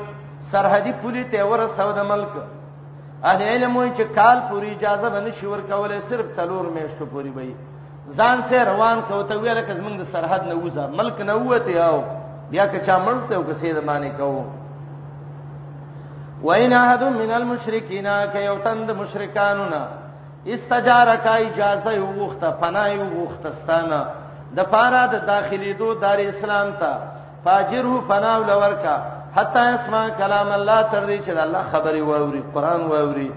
[0.53, 2.33] سرحدي پولی ته ورساو د ملک
[3.24, 7.53] اهل علم وای چې کال پوری اجازه باندې شور کوله صرف تلور میشته پوری وای
[8.16, 11.81] ځان سه روان کو ته ویل کز موږ د سرحد نه وځه ملک نه وته
[11.91, 12.01] او
[12.51, 14.45] بیا که چا مړته او که سید باندې کو
[16.43, 19.83] وین احد من المشرکین ک یو تند مشرکانو نه
[20.55, 24.05] استجارک اجازه یو وخته پناه یو وختستانه
[24.57, 26.93] د پاره د دا داخلي دو دار اسلام ته
[27.45, 28.95] فاجره فناو لورکا
[29.36, 33.30] حتا اسمع کلام الله تر دې چې الله خبري واوري قران واوري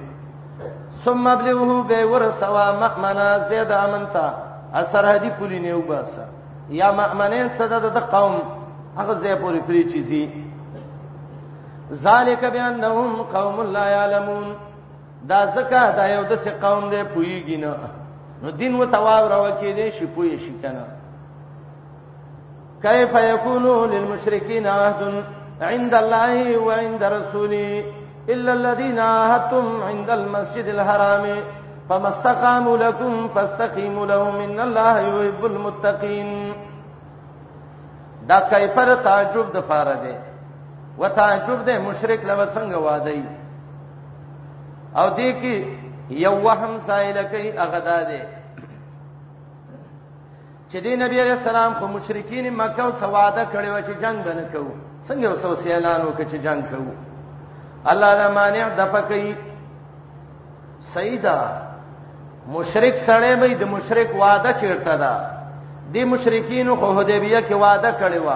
[1.06, 4.28] ثم ابلغه به ورسوا مأمنا زید امنتا
[4.82, 6.22] اثر هدي پولی نیو باسا
[6.70, 8.40] یا مأمنین صدد د قوم
[8.98, 10.24] هغه زې پوری پری چیزی
[12.04, 14.44] ذالک بانهم قوم لا یعلمون
[15.30, 17.76] دا زکه دا یو د څه قوم دی پویګینه
[18.44, 20.84] نو دین و تواو راو کې دې شي پوی شي کنه
[22.84, 25.24] كيف يكون للمشركين عهد
[25.62, 27.84] عند الله وعند رسوله
[28.30, 31.24] إلا الذين عاهدتم عند المسجد الحرام
[31.90, 36.54] فما استقاموا لكم فاستقيموا لهم إن الله يحب المتقين
[38.28, 40.12] دا کیفر تعجب د پاره دی
[41.00, 43.24] و تعجب د مشرک لور څنګه وادي
[44.98, 45.56] او دې کې
[46.24, 48.22] یو وهم سائل کوي هغه دا دی
[50.74, 54.44] چې دی نبی عليه السلام خو مشرکین مکه او سواده کړي و چې جنگ نه
[54.54, 54.72] کوو
[55.08, 56.94] څنګه وسو سیلانو کې چې جنگ کوو
[57.92, 59.36] الله دا مانع د پکې
[60.94, 61.36] سیدا
[62.54, 65.12] مشرک سره به د مشرک وعده چیرته ده
[65.98, 68.30] د مشرکین خو حدیبیه کې وعده کړي و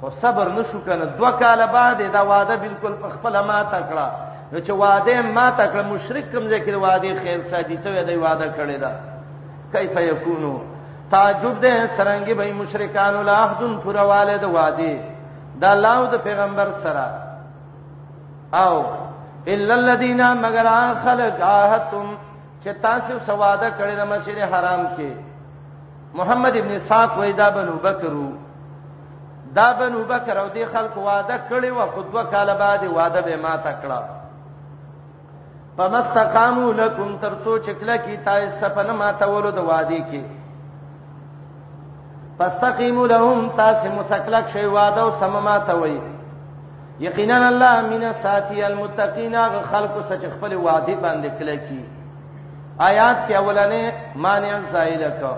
[0.00, 4.08] خو صبر نشو کنه دوه کال بعد دا وعده بالکل په خپل ما تکړه
[4.52, 8.80] نو چې وعده ما تکړه مشرک کوم ذکر وعده خیر ساتي ته دی وعده کړي
[8.84, 8.92] ده
[9.78, 10.52] کیف یکونو
[11.10, 14.94] تعجب ده سرنګي به مشرکان له عهدن پرواله د وادي
[15.62, 17.06] دا الله د پیغمبر سره
[18.64, 18.82] او
[19.46, 20.66] الا الذين مگر
[21.04, 22.08] خلق عهدتم
[22.64, 25.10] چې تاسو سواده کړی د مسجد حرام کې
[26.18, 28.28] محمد ابن ساق وېدا بنو بکرو
[29.56, 33.54] دا بنو بکر او دې خلق وعده کړی و خودو کاله بعد وعده به ما
[33.68, 34.00] تکړه
[35.76, 40.22] فمستقامو لکم ترڅو چکله کی تای سپنه ما تولد وادي کې
[42.38, 46.00] فاستقیموا لهم تاسو متکلک شی واده او سمما ته وای
[47.00, 49.36] یقینا الله من ساتي المتقین
[49.72, 51.82] خلق سچ خپل وعده باندې کله کی
[52.78, 55.32] آیات کې اولنې مانع زایل کو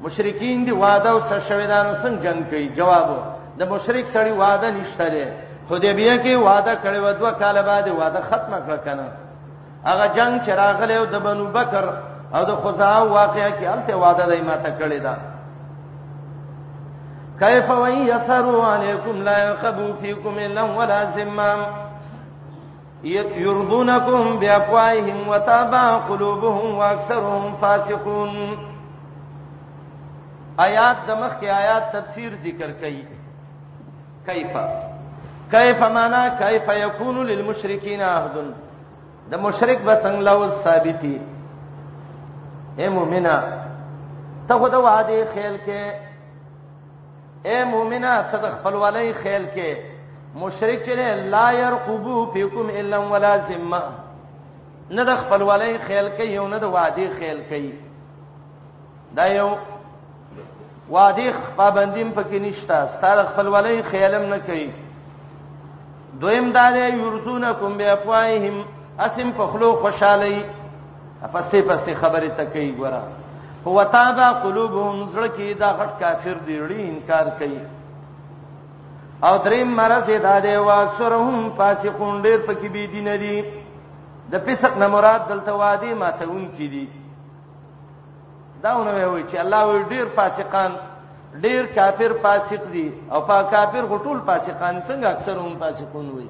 [0.00, 3.08] مشرکین دی وعده او سشویدانو څنګه جنگ کوي جواب
[3.58, 5.24] د مشرک سړي وعده نشته لري
[5.70, 9.08] حدیبیه کې وعده کړو دوه کال بعد وعده ختمه کړ کنه
[9.88, 11.84] هغه جنگ چې راغله د بنو بکر
[12.34, 15.14] او د خزاع واقعیا کې الته وعده دای ماته کړی دا
[17.40, 21.60] کیف و یسروا علیکم لا یقبو فیکم الا ولا ذمم
[23.10, 28.30] یرضونکم بیافواههم وتابع قلوبهم واکثرهم فاسقون
[30.58, 33.02] آیات د مخکې آیات تفسیر ذکر کړي
[34.28, 34.56] کیف
[35.56, 38.34] کیف معنا کیف یکون للمشرکین عهد
[39.32, 41.16] د مشرک به څنګه لو ثابتي
[42.78, 43.40] اے مؤمنه
[44.48, 46.06] ته خدای وعده خیال کې
[47.48, 49.76] اے مؤمنه ته خپل ولای خیال کې
[50.40, 53.80] مشرک چره لا يرقبو فيكم الا ولا ذمه
[54.90, 57.72] نه د خپل ولای خیال کوي او نه د وادي خیال کوي
[59.20, 59.48] دا یو
[60.90, 64.68] وادي پابندیم پکې نشته ستاره خپل ولای خیالم نه کوي
[66.20, 68.60] دویم دا دی یرزونکم بیافواهم
[68.98, 70.36] اسم په خلو خوشالۍ
[71.34, 73.04] پسته پسته خبره تکي ګورم
[73.66, 77.62] هو تابا قلوبهم زړه کې دا غټ کافر دی لري انکار کوي
[79.26, 83.44] او دریم مرزه دا دی واسرهم فاسقون ډېر پکې بي دین دي
[84.32, 86.88] د فسق نه مراد دلته وادي ماتون کې دي
[88.62, 90.72] داونه وي چې الله وي ډېر فاسقان
[91.44, 96.28] ډېر کافر فاسق دي او پا کافر غټول فاسقان څنګه اکثرهم فاسقون وي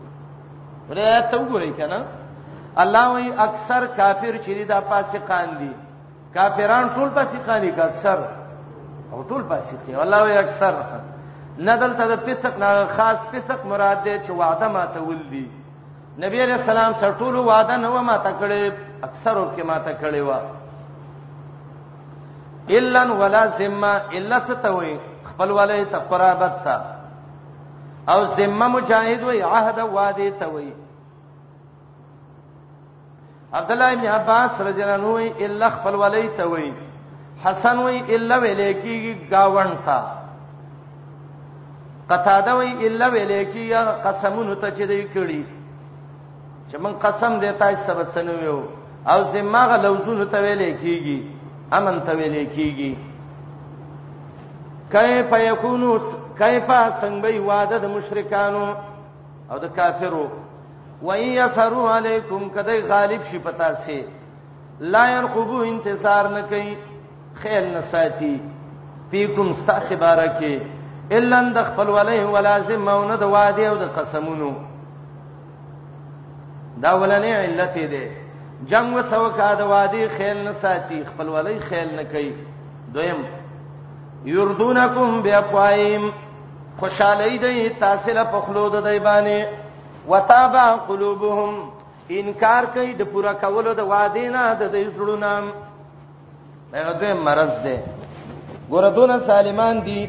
[0.90, 2.04] ورته وګورئ کنه
[2.82, 5.72] الله وي اکثر کافر چې دي دا فاسقان دي
[6.34, 8.18] کافران ټول فاسقانی کا اکثر
[9.12, 10.74] او ټول فاسقي الله وی اکثر
[11.68, 15.46] ندل ته د فسق نه خاص فسق مراد دی چې وعده ما تولی
[16.24, 18.72] نبی علیہ السلام سره ټول وعده نه ما تکړه
[19.08, 20.38] اکثر او کې ما تکړه وا
[22.78, 26.78] الا ولا ذمه الا ستوي خپل ولې تقربت تا
[28.14, 30.70] او ذمه مجاهد وی عهد وادي توي
[33.52, 36.72] عبد الله ابن عباس رضی الله عنه الا خپل ولی ته وای
[37.44, 39.98] حسن وای الا ولیکی گاون تا
[42.10, 45.40] قتاده وای الا ولیکی قسمونه ته چې دی کړی
[46.70, 48.60] چې من قسم دیتا سبب سنو یو
[49.12, 51.20] او زمغه لوزونه ته ولیکيږي
[51.76, 52.94] امن ته ولیکيږي
[54.92, 55.98] کیف یکونو
[56.38, 56.68] کیف
[57.02, 58.74] څنګه وي واده د مشرکانو
[59.50, 60.26] او د کافرو
[61.02, 64.02] وَيَسَرُ عَلَيْكُمْ کدی غالب شي پتا سي
[64.80, 66.74] لا يرقبو انتصار نه کوي
[67.42, 68.34] خیال نه ساتي
[69.10, 70.60] پیکم استاسه بارکه
[71.12, 74.50] الا ان دخل ولیه ولازم مون د وعده او د قسمونو
[76.82, 78.04] دا ولنې علت دی
[78.72, 82.30] جنگ وسو کا د وادي خیال نه ساتي خپل ولی خیال نه کوي
[82.94, 83.22] دویم
[84.34, 86.08] یردونکم بیاقوایم
[86.80, 89.69] خوشالۍ دی تاسو له پخلو د دی باندې
[90.10, 91.54] وتابع قلوبهم
[92.20, 95.44] انکار کوي د پورا کولو د وعده نه د دې زړونام
[96.72, 97.76] دا دوی مرز ده
[98.70, 100.00] ګوردون سالمان دي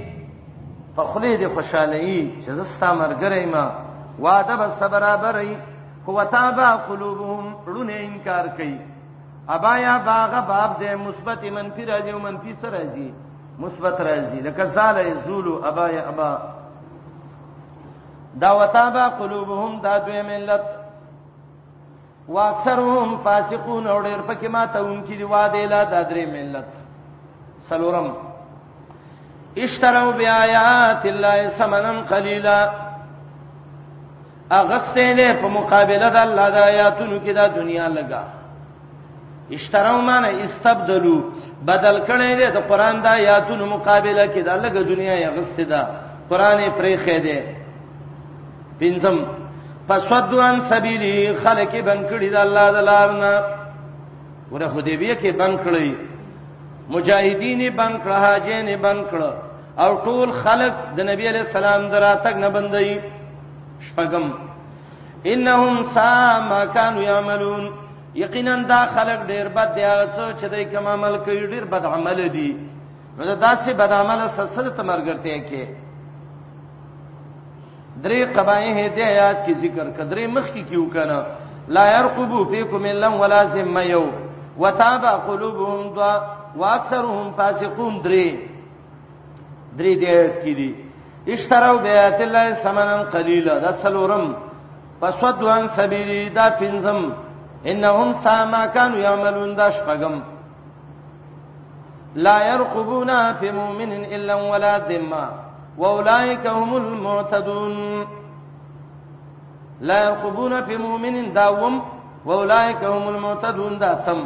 [0.96, 3.66] فخلی دي خوشالي چې زستا مرګره ما
[4.20, 5.58] وعده به صبره بري
[6.08, 8.78] هو تابع قلوبهم لونه انکار کوي
[9.58, 13.10] ابا یا باغه باب ده مثبت منفی راځي او منفی سره راځي
[13.66, 16.32] مثبت راځي لکه زال یزول ابا یا ابا
[18.40, 20.64] دا وتابا قلوبهم دا دوی ملت
[22.28, 26.66] واکثرهم فاسقون اور ډیر پکې ماته اونکی دی واده لا دا درې ملت
[27.70, 28.12] سلورم
[29.58, 32.72] اشتروا بیاات الله ثمنا قليلا
[34.52, 38.24] اغستلې په مقابله د الله د آیاتونو کې دا دنیا لگا
[39.54, 41.22] اشتروا معنی استبدلوا
[41.66, 45.88] بدل کړي دي د قران د آیاتونو مقابله کې دا لګه دنیا یې غسته ده
[46.30, 47.61] قران یې پرې خېده
[48.82, 49.18] بنزم
[49.88, 51.14] فسدوا عن سبيلي
[51.44, 53.34] خلک بن کړی د الله د لارنا
[54.54, 55.90] ور حدیبیه کې بن کړی
[56.94, 59.32] مجاهدین بن کړه حاجین بن کړه
[59.84, 62.90] او ټول خلک د نبی علی السلام دراتک نه بندي
[63.86, 64.26] شپغم
[65.34, 67.64] انهم ساما كانوا يعملون
[68.24, 71.84] یقینا دا خلک ډیر بد دی هغه څو چې دوی کوم عمل کوي ډیر بد
[71.94, 72.50] عمل دي
[73.18, 75.62] نو دا داسې بد عمل سلسله تمرګرته کې
[78.04, 81.20] درې قبایه دې آیات کې ذکر کړه درې مخ کې کیو کنه
[81.76, 84.06] لا يرقبوا فيكم الا ولا ذمه یو
[84.62, 86.14] وتابع قلوبهم دوا
[86.62, 88.28] واکثرهم فاسقون درې
[89.78, 90.70] درې دې آیات کې دي
[91.34, 94.34] اشتراو بیات الله ثمنن قليلا دا سلورم
[95.02, 97.12] پسودوان سبیلی دا پنځم
[97.74, 100.20] انهم ساما كانوا يعملون دا شپغم
[102.16, 105.24] لا يرقبون في مؤمن الا ولا ذمه
[105.78, 108.06] واولائک هم المعتدون
[109.82, 111.82] لا يقبون في مؤمن داوم
[112.26, 114.24] واولائک هم المعتدون داتم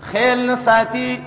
[0.00, 1.22] خیل نساتی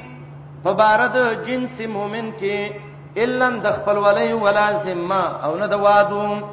[0.64, 2.72] فبارد جنس مؤمن کې
[3.18, 6.48] الا د خپل ولای ولا ذمه او نه د وادو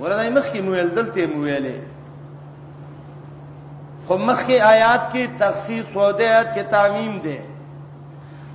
[0.00, 1.78] ورته مخکې مویل دلته مویلې
[4.08, 7.38] خو مخکې آیات کې تخصیص سوده آیات کې تعمیم ده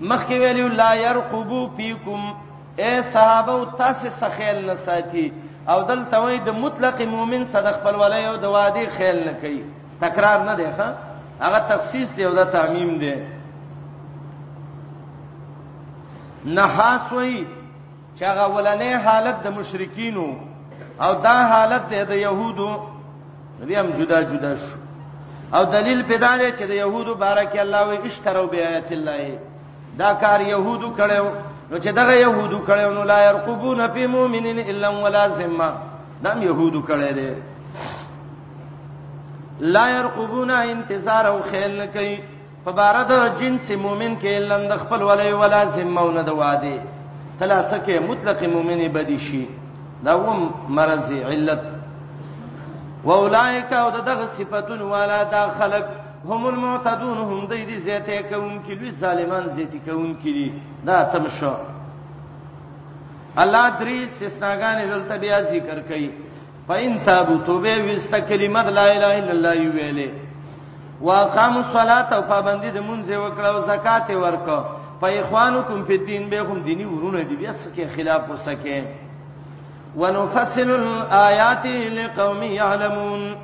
[0.02, 2.34] مخکې ویلو لا يرقبو فيكم
[2.80, 5.32] اے صحابه تاسو سخیل نه ساتي
[5.70, 9.62] او دلته وای د مطلق مؤمن صدق بل ولای او د وادي خیل نه کوي
[10.02, 10.88] تکرار نه دی ښا
[11.42, 13.14] هغه تخصیص دی او د تعمیم دی
[16.46, 17.46] نحاس وای
[18.20, 20.28] چې هغه ولنې حالت د مشرکینو
[21.02, 22.70] او دا حالت دی د يهودو
[23.64, 24.78] نبی هم جدا جدا شو
[25.58, 29.40] او دلیل پیدا لري چې د يهودو بارک الله وي اشترو بیاات الله
[30.00, 31.26] دا کار يهودو کړو
[31.72, 35.72] نو چې دغه يهودو کړو نو لا يرقبون في مؤمنين الا ولا ذمه
[36.24, 37.30] دا يهودو کړی دی
[39.76, 42.16] لا يرقبون انتظار او خیال کوي
[42.66, 46.76] په بار د جنس مؤمن کې لند خپل ولې ولا ذمهونه د واده
[47.40, 49.46] ثلاثه کې مطلق مؤمن بدی شي
[50.04, 51.62] دا هم مرض علت
[53.06, 55.86] واولائک او دغه صفاتون والا دا خلق
[56.30, 60.52] هم المعتدون هم دې دې زیاته کوونکې لوی ظالمان زیاته کوونکې دي
[60.86, 61.54] دا تمشو
[63.38, 66.10] الله درې استثناګان دلته بیا ذکر کړي
[66.68, 70.10] پاین تابو توبه وست کلمت لا اله الا الله ویلې
[71.02, 74.60] واقام الصلاه او پابندي د مونږ وکړه او زکات ورکړه
[75.02, 78.84] فإخوانكم في الدين بهم ديني ورونه دي بس کې خلاف وسکه
[79.96, 83.36] ونفصل الآيات لقوم يعلمون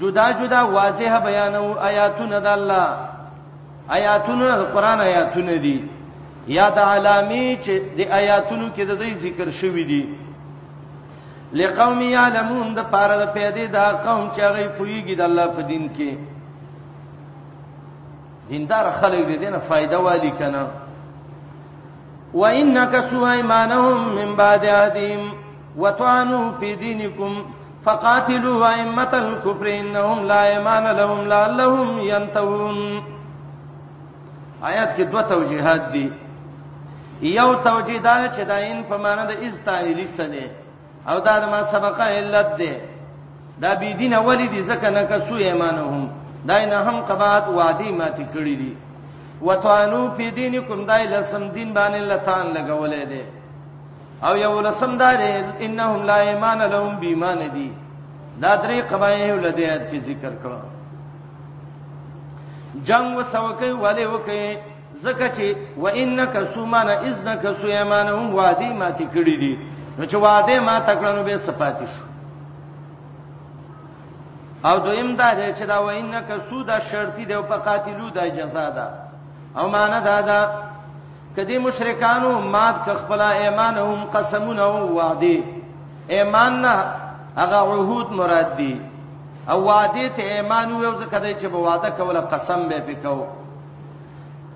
[0.00, 2.86] جدا جدا واضح بیانو آیاتونه د الله
[3.96, 5.76] آیاتونه د قران آیاتونه دي
[6.58, 10.02] یا د علامې چې د آیاتونو کې د دې ذکر شوی دي
[11.60, 15.84] لقوم یعلمون د پاره د پیدې دا قوم چې هغه پویږي د الله په دین
[15.98, 16.10] کې
[18.48, 20.62] دیندار خلک دې نه فائدہ والی کنه
[22.40, 25.22] وانک سو ایمانهم من بعد عهدهم
[25.82, 27.32] وطعنوا في دينكم
[27.86, 32.78] فقاتلوا ائمه الكفر انهم لا ایمان لهم لعلهم ينتهون
[34.68, 36.04] آیات کې دوه توجیهات دي
[37.22, 40.44] یو توجیه دا چې دا ان په معنا د استایلی سره
[41.08, 42.72] او دا د ما سبقه علت ده
[43.62, 46.08] دا بی دین اولی دي ځکه نه که سو ایمانهم
[46.48, 48.72] دا نه هم قبات وادي ماته کړی دي
[49.42, 53.22] وتانو فی دینکم دای لسم دین باندې لتان لګولې ده
[54.22, 55.18] او یو لسم دار
[55.60, 57.72] انهم لا ایمان لهم بیمان دی
[58.42, 60.60] دا درې قبایه ولدیات کې ذکر کړو
[62.84, 64.56] جنگ وسوکې والے وکې
[65.02, 69.58] زکه چې و انک سومانه اذنک سویمانهم وادی ما تکړی دي
[69.98, 72.04] نو چې وادی ما تکړنو به صفاتی شو
[74.68, 78.18] او دویم دا دی چې دا و انک سودا شرطی دی او په قاتلو د
[78.38, 78.88] جزا ده
[79.58, 80.40] او معنا دا ده
[81.36, 85.36] کدی مشرکانو مات خپل ایمانهم قسمونه او وعده
[86.16, 86.74] ایمان نه
[87.40, 88.72] هغه عهود مراد دي
[89.50, 93.26] او وعده ته ایمان وو ځکه دای چې به وعده کوله قسم به پکاو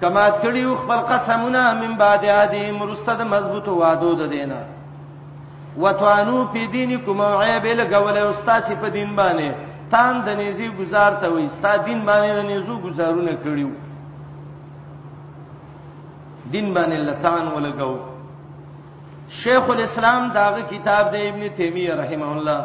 [0.01, 4.63] کما کړي خپل قسمونه من بعد عادی مرستد مضبوط وعده ده دینا
[5.83, 9.51] وتوانو په دینکم عیب لګول او استاد په دین باندې
[9.91, 13.69] تان د نېزي گزار ته وي استاد دین باندې د نېزو گزارونه کړیو
[16.53, 17.95] دین باندې لسان ولګو
[19.43, 22.61] شیخ الاسلام داغه کتاب دی ابن تیمیه رحمه الله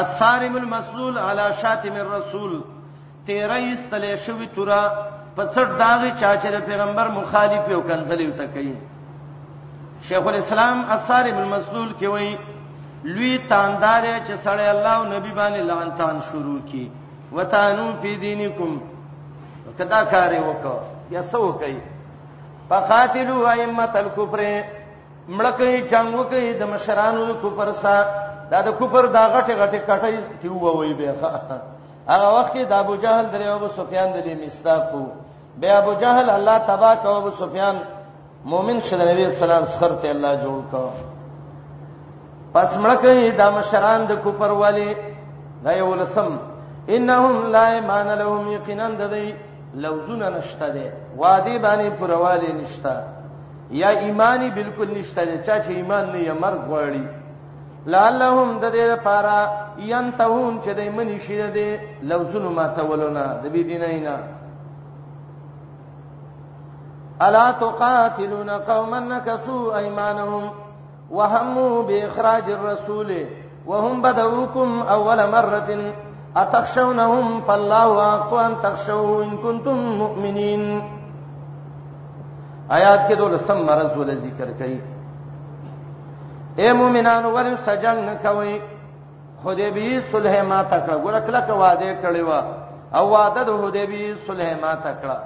[0.00, 2.52] الصارم المسلول على شاتم الرسول
[3.28, 4.82] 13 استلې شوې تورا
[5.36, 8.74] په څټ داغه چاچره پیغمبر مخالف یو کنځلې وته کوي
[10.10, 12.38] شیخ الاسلام الصارم المسلول کې وایي
[13.16, 16.88] لوی تاندار چې سړی الله او نبی باندې لعنتان شروع کی
[17.32, 18.78] وتانو فی دینکم
[19.78, 21.78] کدا کار وکړه یا سو کوي
[22.70, 24.40] فقاتلوا ائمه الكفر
[25.36, 28.04] مړکې جنگ وکړي د مشرانو د کفر سره
[28.50, 30.08] دا د کفر دا غټه غټه کټه
[30.42, 31.14] چې ووي به
[32.10, 35.04] هغه وخت کې د ابو جهل درې او ابو سفیان درې مستاقو
[35.60, 37.76] به ابو جهل الله تبا کو ابو سفیان
[38.52, 40.84] مؤمن شل نبی اسلام سره ته الله جوړ کو
[42.54, 44.90] پس مړکې د مشران د کفر والی
[45.64, 46.30] دا یو لسم
[46.96, 49.45] انهم لا ایمان لهم یقینا د دې
[49.76, 52.96] لوزونه نشته دي وادي باندې پرواله نشته
[53.70, 57.04] یا ایمانی بالکل نشته دي چې ایمان نه یې مرګ غواړي
[57.86, 59.38] لعلهم د دې لپاره
[59.78, 64.16] ينتهون چې دای منی شي دي لوزونه ما تولونه د دې دینینا
[67.20, 70.44] الا تقاتلون قوما نكثوا ايمانهم
[71.10, 73.10] وهموا باخراج الرسول
[73.66, 75.68] وهم بدؤوكم اول مره
[76.42, 80.62] اتخشونهم فالله حق ان تخشوا ان کنتم مؤمنین
[82.78, 84.78] آیات کې دولسم مرز ول ذکر کړي
[86.60, 88.54] اے مؤمنانو ور سجن نه کوي
[89.46, 92.30] حدیبی صلح ما تکړه ګور کله کې وعده کړی و
[92.98, 95.16] او وعده د حدیبی صلح ما تکړه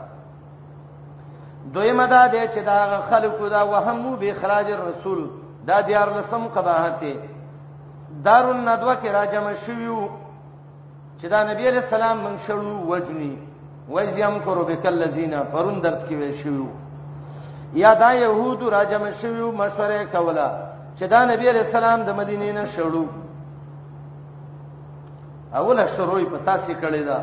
[1.76, 2.80] دویمه دا دی چې دا
[3.10, 5.20] خلکو دا وهمو به اخراج رسول
[5.66, 7.00] دا دیار لسم قباحت
[8.24, 9.98] دارالندوه کې راجم شویو
[11.20, 13.34] چې دا نبی علیہ السلام من شړو وجنی
[13.88, 16.66] وجیم کرو بکلذینا پرون درس کې وی شو
[17.80, 20.46] یا دا يهودو راجم شویو مشوره کوله
[20.98, 23.06] چې دا نبی علیہ السلام د مدینې نه شړو
[25.60, 27.20] اوله شروع په تاسو کړی دا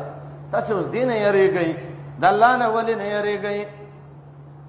[0.56, 1.76] تاسو اوس دینه یریږئ
[2.22, 3.66] د الله نه ولې نه یریږئ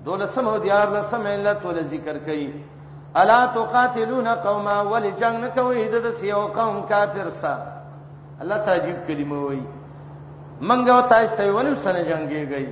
[0.06, 2.50] دولسم او دیار لسم علت ول ذکر کړي
[3.20, 7.79] الا تقاتلون قوما ولجنگ کوي د سیو قوم کافر سره
[8.42, 9.60] الله تعجب کلمه وای
[10.62, 12.68] منګه تاسو ته ونه سن جنگيږي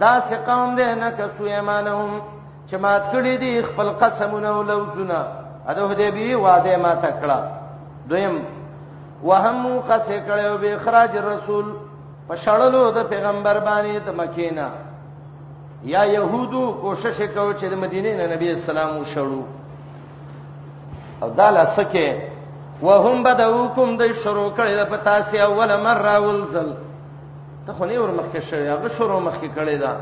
[0.00, 2.20] دا څه قوم ده نه که سویمانهم
[2.70, 5.20] چې مات کړی دي خپل قسمونه ولوزونه
[5.68, 7.38] اده هدی به وعده ما تکړه
[8.08, 8.46] دویم
[9.24, 11.64] وهم قصه کړو به اخراج رسول
[12.30, 14.68] پښړلو د پیغمبر باندې د مکینا
[15.84, 19.42] یا يهودو کوشش وکاو چې د مدینې نه نبی اسلام وشړو
[21.22, 22.29] او دا لاسکه
[22.82, 26.70] وهم بدوکم د شروع کړي د پتا سي اوله مره ولزل
[27.66, 29.92] ته خو نه ور مخکې شوی هغه شروع مخکې کړي دا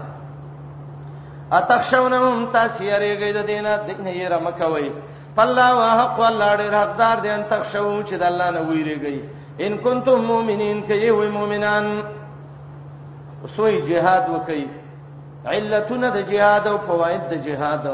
[1.58, 4.90] اتخشونهم تاسو یې ریګې د دینه دنه یې را مکوي
[5.36, 9.20] فالله وحق الله دې حقدار دې ان تخشو چې د الله نه ویریږي
[9.64, 11.86] ان کنتم مؤمنین کې وي مؤمنان
[13.44, 14.62] وسوي جهاد وکي
[15.52, 17.84] علتونه د جهاد او فواید د جهاد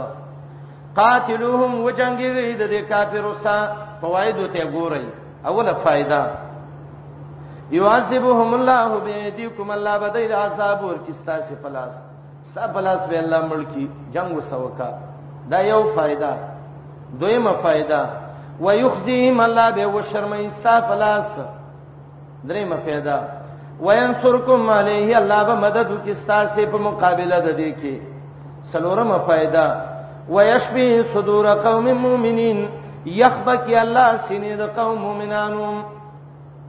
[1.01, 3.62] قاتلوهم وجنگیږي د دې کافرو سره
[4.01, 5.05] فواید ته ګورئ
[5.49, 6.22] اوله فائدہ
[7.78, 11.95] یعذبهم الله بیدیکم الله بدای عذاب ور کیستا سی پلاس
[12.51, 14.90] ستا پلاس به الله ملکی جنگ وسوکا
[15.51, 16.32] دا یو فائدہ
[17.20, 18.07] دویمه فائدہ
[18.61, 21.32] ويخزيهم الله به وشرمای ستا پلاس
[22.51, 23.16] دریمه فائدہ
[23.80, 28.01] وینصرکم علیه الله به مدد وکستا سی په مقابله د دې کې
[28.72, 29.64] سلورمه فائدہ
[30.29, 32.68] ويشبه صدور قوم مؤمنين
[33.07, 35.75] يخبك الله سینې د قوم مؤمنانو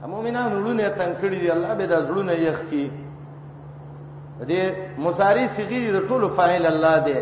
[0.06, 2.90] مؤمنانو لونه تنکړي دي الله به د زړونه یخ کی
[4.48, 4.62] دې
[4.98, 7.16] مصاری صغیر د ټولو فاعل الله دی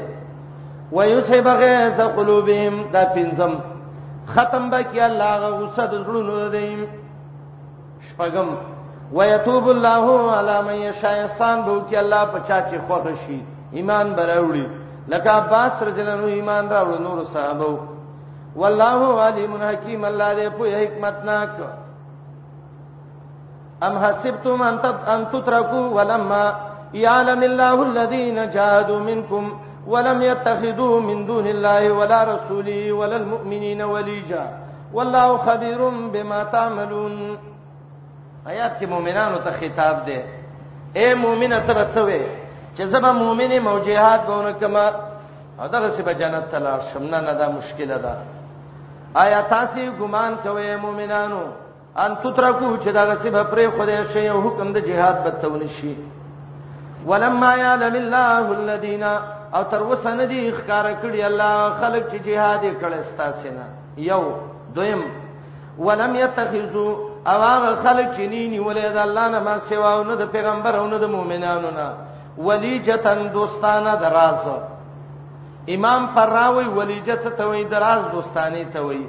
[0.93, 3.53] ويذهب غيظ قلوبهم دا پنځم
[4.27, 6.89] ختم بکی الله غصه د زړونو دی
[8.09, 8.47] شپږم
[9.13, 13.41] ويتوب الله على من يشاء سان بو کی الله په چا چې خوښ شي
[13.73, 14.67] ایمان براوړي
[15.09, 17.79] لکه عباس رجلنو ایمان راوړ نور صحابه
[18.61, 21.53] والله علیم حکیم الله دې په حکمت ناک
[23.87, 24.79] ام حسبتم ان
[25.15, 26.45] ان تتركوا ولما
[26.95, 29.53] يعلم الله الذين جاهدوا منكم
[29.87, 34.45] ولم يتخذوا من دون الله ولا رسوله ولا المؤمنين وليجا
[34.95, 37.37] والله خبير بما تعملون
[38.47, 40.19] آیات کې مؤمنانو ته خطاب دی
[41.01, 42.21] اے مؤمنه تبڅوي
[42.77, 44.87] چې زبا مؤمنه موجهات بونه کما
[45.65, 48.15] ادره سی به جنت تلار شمنه نه دا مشکله ده
[49.23, 51.43] آیا تاسو ګمان کوئ مؤمنانو
[51.97, 55.69] ان تترکو چې دا سی به پرې خدای شي او حکم د جهاد به تون
[55.69, 55.95] شي
[57.07, 59.03] ولما يعلم الله الذين
[59.55, 63.67] او تر وسه نه دي ښکارا کړی الله خلق چې جهاد کړي استاسینه
[63.97, 64.23] یو
[64.75, 65.03] دویم
[65.79, 66.93] ولم يتخذوا
[67.27, 70.77] او هغه خلق چې نینی ولې د الله نه ما سوا او نه د پیغمبر
[70.77, 71.89] او نه د مؤمنانو نه
[72.39, 74.47] ولیجتن دوستانه دراز
[75.69, 79.07] امام فراوی ولیجت ته وی دراز دوستانه ته وی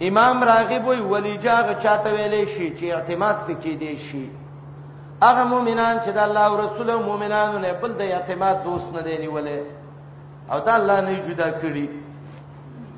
[0.00, 4.28] امام راغب وی ولیجاغه چاته ویلې شي چې اعتماد پکې دی شي
[5.22, 9.02] هغه مؤمنان چې د الله او رسول او مؤمنانو نه بل د اعتماد دوست نه
[9.02, 9.58] دی نیولې
[10.52, 11.88] او دا الله نه جدا کړی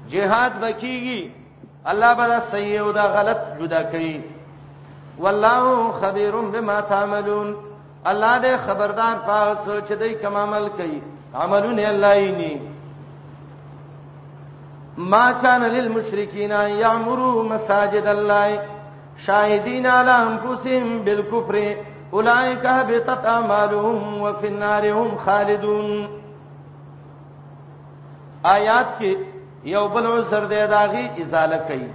[0.09, 1.31] جهاد وکیږي
[1.87, 4.21] الله بلا سیئ او دا غلط جدا کوي
[5.19, 7.57] والله خبير بما تعملون
[8.11, 10.99] الله دې خبردار پاو سوچ دې کوم عمل کوي
[11.35, 12.53] عملونه الله یې ني
[15.15, 16.53] ما كان للمشركين
[16.83, 18.47] يعمروا مساجد الله
[19.27, 21.57] شاهدين على انفسهم بالكفر
[22.15, 25.89] اولئك هبطت اعمالهم وفي النار هم خالدون
[28.57, 29.13] آیات کې
[29.77, 31.89] یو بل عذر دی داغي ازاله کوي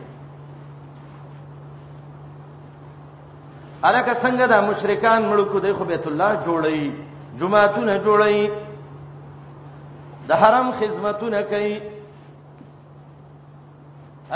[3.89, 6.81] الکه څنګه د مشرکان ملکو د خو بیت الله جوړی
[7.39, 8.37] جمعهونه جوړی
[10.27, 11.73] د حرم خدمتونه کوي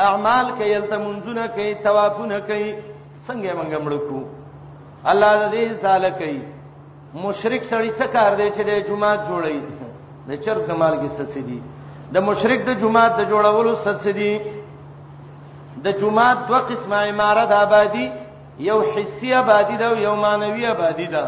[0.06, 2.76] اعمال کوي التمنځونه کوي توافونه کوي
[3.28, 4.20] څنګه موږ ملکو
[5.12, 6.39] الله دې زاله کوي
[7.24, 9.58] مشرک سړی څه کار دی چې د جمعه جوړی
[10.28, 11.60] د چر کمال کې څه دي
[12.14, 14.34] د مشرک د جمعه د جوړولو څه دي
[15.86, 18.06] د جمعه دوه قسمه عمارت آبادی
[18.64, 21.24] یو حسي آبادی ده یو مانوي آبادی ده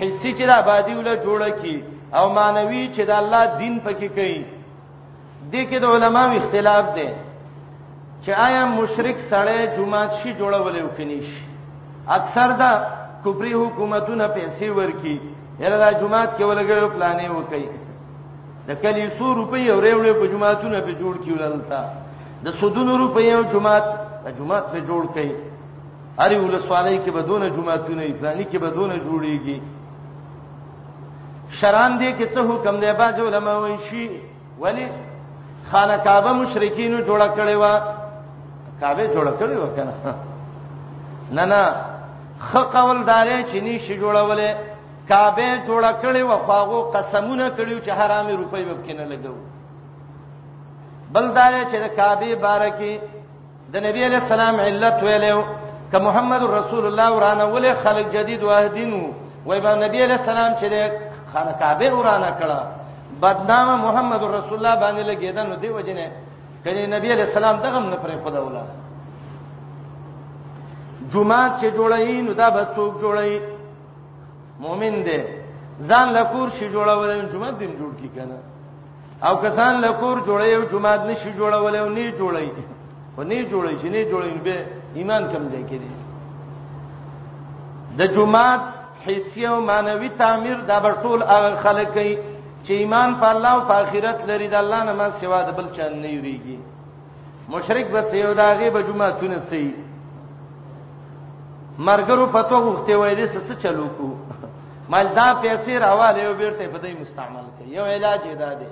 [0.00, 1.84] حسي چې د آبادی ول جوړه کی
[2.14, 4.44] او مانوي چې د الله دین پکې کوي
[5.52, 7.12] دې کې د علماو اختلاف ده
[8.24, 11.40] چې آیا مشرک سړی جمعات شي جوړول وکني شي
[12.08, 12.72] اکثر دا
[13.24, 15.20] کفري حکومتونه پیسې ورکي
[15.60, 17.66] یره دا جمعات کې ولګړو پلانې وکي
[18.68, 21.82] د کلیسو روپۍ اورې وړې په جمعاتونه په جوړ کیولل تا
[22.44, 23.84] د سودونو روپۍ او جمعات
[24.24, 25.49] د جمعات په جوړ کړي
[26.18, 29.58] هر یو لسوالای کې بدون جمعهونه پلاني کې بدون جوړیږي
[31.58, 34.02] شران دې کې څه حکم دی با علماء وایي شي
[34.60, 34.86] ولی
[35.70, 37.64] خانه کعبه مشرکین جوړه کړې و
[38.80, 39.94] کعبه جوړه کړې و کنه
[41.32, 41.62] نه نه
[42.38, 44.50] خ قول داري چې ني شي جوړولې
[45.08, 49.34] کعبه جوړه کړې و خواغو قسمونه کړیو چې حرامي روپۍ وبکینه لګو
[51.12, 53.00] بل داري چې کعبه بارکه
[53.72, 55.42] د نبی علی السلام علت ویلو
[55.90, 59.02] ک محمد رسول الله ورانه ولې خلق جدید واهدینو
[59.46, 60.68] وای با نبی علیہ السلام چې
[61.32, 62.60] خانه کعبه ورانه کړه
[63.22, 66.06] بدنامه محمد رسول الله باندې لګیدل نو دی وجنه
[66.64, 68.62] کله نبی علیہ السلام دغه نه پرې خدا ولا
[71.12, 73.40] جمعه چې جوړی نو دا به څوک جوړی
[74.60, 75.20] مؤمن دی
[75.88, 78.38] ځان لکور شي جوړول جمعه دین جوړ کی کنه
[79.30, 82.48] او کسان لکور جوړی او جمعه نشي جوړول او نه جوړی
[83.18, 85.92] او نه جوړی شي نه جوړی به ایمان کمزې کې دي
[87.98, 88.60] د جمعات
[89.06, 92.14] حسي او مانوي تعمیر د برټول هغه خلک کوي
[92.64, 95.66] چې ایمان په الله او په آخرت لري د الله نه ما سوا د بل
[95.76, 96.58] چا نه یریږي
[97.52, 99.64] مشرک به سیو داغه به جمعهونه سي
[101.88, 104.08] مرګرو پتو غوښته وای دې څه چلو کو
[104.94, 108.68] مالدا پیسې راواله یو بیرته په دې مستعمل کوي یو علاج ادا دی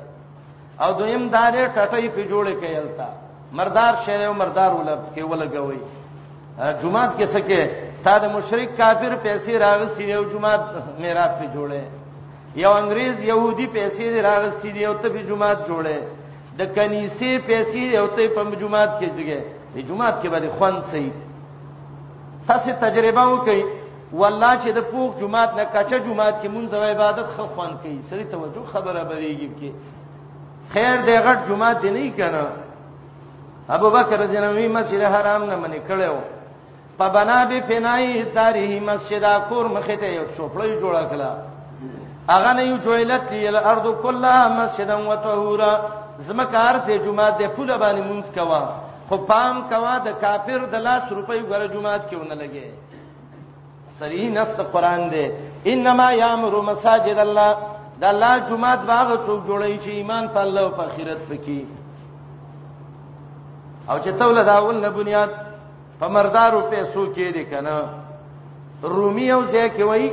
[0.83, 3.09] او دویم دارې ټټې په جوړه کوي التا
[3.59, 5.81] مردار شې او مردار ولب کې ولګوي
[6.59, 7.61] جمعات کې څه کې
[8.05, 10.63] تا د مشرک کافر پیسې راغستې یو جمعات
[11.03, 11.83] میراث په جوړې
[12.65, 15.99] یو انګريز يهودي پیسې راغستې یو ته په جمعات جوړې
[16.59, 19.41] د کنيسې پیسې یو ته په جمعات کې دیګه
[19.75, 21.05] د جمعات کې باندې خوان سي
[22.49, 23.61] تاسو تجربه وکړئ
[24.21, 27.99] والله چې د پوخ جمعات نه کچه جمعات کې مونږ او عبادت خو خوان کوي
[28.11, 29.71] سړي توجه خبره بریږي کې
[30.73, 32.45] خیر دې غټ جمعات دی نه کړه
[33.77, 36.17] ابو بکر جنوي مسجد حرام نه منې کړو
[36.99, 41.31] پبنا به فنای تاریخ مسجدا کور مخه ته یو چوپړی جوړه کړه
[42.29, 45.73] اغه نه یو جوړلت لیل ارض کلها مسجدا وطهورا
[46.29, 48.63] زمکار سے جمعه د پوله باندې مونږ کوا
[49.09, 52.67] خو پام کوا د کافر د لاس روپۍ غره جمعه کې ونه لګي
[54.01, 55.27] صریح نص قرآن دی
[55.65, 57.57] انما یامر مساجد الله
[58.01, 61.59] د الله جمعه باغ څوک جوړی چې ایمان په الله او په آخرت پکې
[63.91, 65.29] او چې توله داول نه بنیاد
[65.99, 67.79] په مردارو پیسو کې دي کنه
[68.95, 70.11] رومي او ځکه وای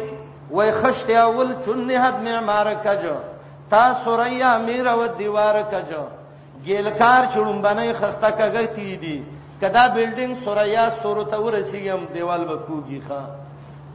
[0.52, 3.16] وای خشت اول چنه حد معمار کجو
[3.70, 6.04] تا سوریا میر او دیوار کجو
[6.66, 9.18] ګیلکار چړم باندې خسته کګی تی دي
[9.62, 13.22] کدا بلډینګ سوریا سورته ورسیم دیوال بکوږي ښا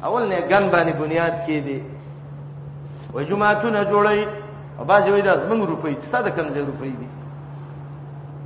[0.06, 1.82] اول نه ګن باندې بنیاد کې دي
[3.14, 4.26] و جمعهونه جوړی
[4.78, 7.08] او باځي وای دا زمنګ روپۍ ستاده کمزې روپۍ دي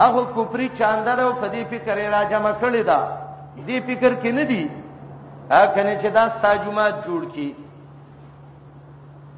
[0.01, 3.01] هغه کوپری چاندره په دې فکر را جمع کړی دا
[3.57, 4.69] دې فکر کې نه دی
[5.51, 7.53] ا کنه چې دا ستا جمعات جوړ کی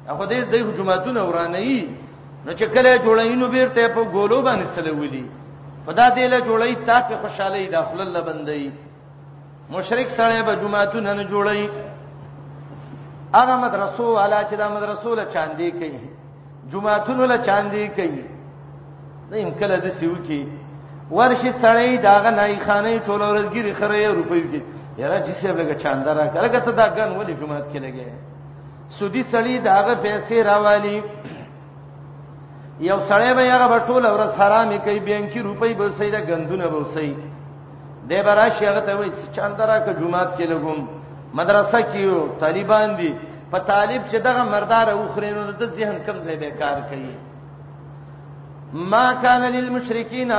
[0.07, 1.59] اخو دې د جمعاتونو ورانه
[2.45, 5.25] نو چې کله جوړاینو بیرته په ګولو باندې سلولي
[5.85, 8.71] خدا دې له جوړی تا په خوشحالي داخله لبندې
[9.71, 11.63] مشرک سره به جمعهتون نه جوړی
[13.37, 15.99] هغه مدرسو علا چې دا مدرسو له چاندي کوي
[16.71, 18.23] جمعهتون له چاندي کوي
[19.31, 20.41] دا امکله د سیو کې
[21.15, 24.61] ورشي سړی داغه نه خانه ټول ورځګيري خره روپیو کې
[25.01, 28.05] یاره چې څه لګه چاندره کړه ته دا ګن ولې جمعات کې لګي
[28.99, 30.97] سودی سړی داغه پیسې راوالي
[32.89, 36.85] یو سړی به هغه ټول ورځ حرامي کوي بینکي روپی به سې دا غندونه به
[36.95, 37.09] سې
[38.09, 40.79] دې براشي هغه ته وایي چاندره ک جمعات کې لګوم
[41.39, 43.11] مدرسه کې یو طالبان دي
[43.51, 47.15] په طالب چې دغه مردار اوخرینو د ذهن کم ځای به کار کوي
[48.91, 50.31] ما کان للمشرکین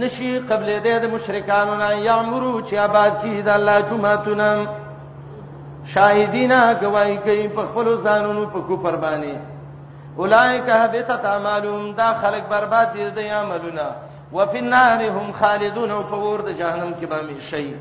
[0.00, 4.40] نشي قبل دې د مشرکانو نه یامرو چې آباد کی د الله جمعتون
[5.92, 9.34] شاهدینا گواہی کوي په خپل ځانونو په کو پربانی
[10.22, 13.86] اولایک هبتت اعمالهم دا خلق برباد دي د عملونه
[14.32, 17.74] وفي النار هم خالدون او په ور د جهنم کې به شي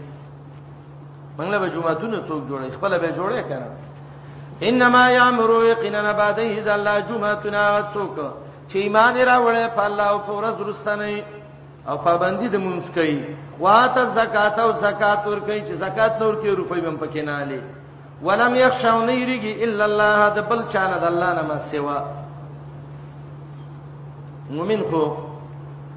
[1.37, 3.67] منله به جمعتون څوک جوړي خپل به جوړي کنه
[4.69, 7.55] انما یامرو یقینا بعده د الله جمعتون
[7.93, 8.15] څوک
[8.69, 11.23] چې ایمان راوړې په الله او په ورځ ورستنه
[11.89, 13.17] او پابندي د مونږ کوي
[13.63, 17.59] واته زکات او زکات ور کوي چې زکات نور کې روپۍ هم پکې نه لې
[18.27, 21.97] ولم يخشون يرجي الا الله د بل چانه د الله نه ما سوا
[24.55, 25.05] مؤمن خو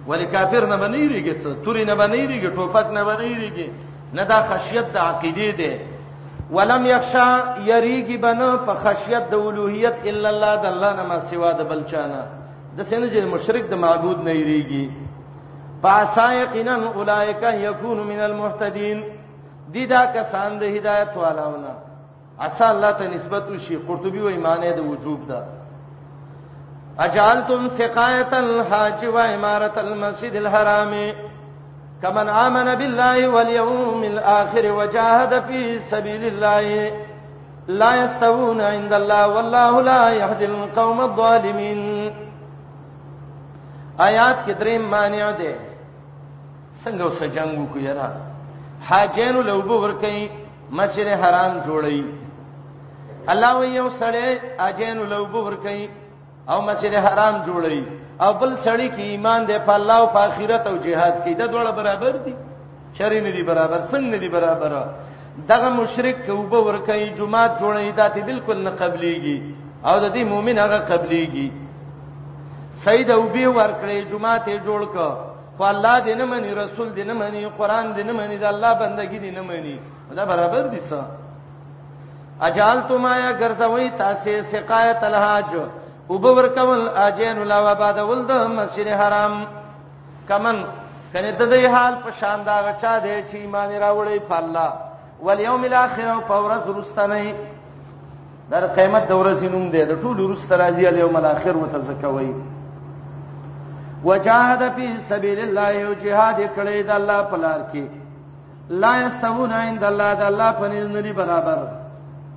[0.09, 3.69] ولی کافر نه بنيږي څه توري نه بنيږي ټوپک نه بنيږي
[4.15, 5.73] نه دا خشیت د عقیده ده
[6.53, 7.31] ولم يخشى
[7.67, 11.81] يريږي بنا په خشیت د اولوہیت الا الله د الله نه ما سوا د بل
[11.91, 12.23] چانه
[12.77, 14.87] د سینې مشرک د معبود نه یریږي
[15.82, 19.03] فاسایقنا اولئک یکون من المهتدین
[19.73, 21.73] دیدا کسان د هدایت والاونه
[22.40, 25.43] اصل الله ته نسبت وشي قرطبي و ایمانه د وجوب ده
[26.98, 30.94] اجعلتم سقایت الحاج و امارت المسجد الحرام
[32.03, 36.93] کمن آمن بالله والیوم الاخر وجاهد فی سبیل الله
[37.69, 41.95] لا يستوون عند الله والله لا يهدي القوم الظالمين
[44.05, 45.52] آیات کې درې مانع ده
[46.85, 48.09] څنګه اوس جنگ وکړه
[48.89, 50.16] حاجینو لوبو ورکې
[50.78, 52.01] مسجد حرام جوړی
[53.32, 54.28] الله وی یو سړی
[54.60, 55.78] حاجینو لوبو ورکې
[56.52, 57.81] او مسجد حرام جوړی
[58.24, 61.43] او بل سړی کې ایمان ده په الله او په آخرت او جهاد کې د
[61.52, 62.35] دوه برابر دي
[62.98, 64.73] شری نه دي برابر څنګه نه دي برابر
[65.51, 69.39] دغه مشرک کوبه ورکې جمعه جوړی دا ته بالکل نه قبليږي
[69.89, 71.48] او د دې مؤمن هغه قبليږي
[72.87, 74.97] سید او به ورکړې جمعه ته جوړ ک
[75.57, 78.73] خو الله دې نه مني رسول دې نه مني قران دې نه مني د الله
[78.83, 79.77] بندګي دې نه مني
[80.19, 81.01] دا برابر دي څه
[82.47, 85.51] اجال تمایا ګرځوي تاسو سقایت الحاج
[86.09, 88.31] وبور کول اجین ولا وباد ولد
[88.61, 89.35] مسجد حرام
[90.29, 90.57] کمن
[91.13, 94.71] کنه د دې حال په شان دا غچا دې چې ایمان راوړې په الله
[95.27, 97.35] والیوم الاخر او پورز رستنه
[98.51, 102.33] در قیامت دورې نوم دې د ټولو رست راځي الیوم الاخر وتزکوي
[104.05, 107.85] وجاهد فی سبیل الله یو جهاد کړی د الله په لار کې
[108.82, 111.66] لا یستوون عند الله د الله په نزدې برابر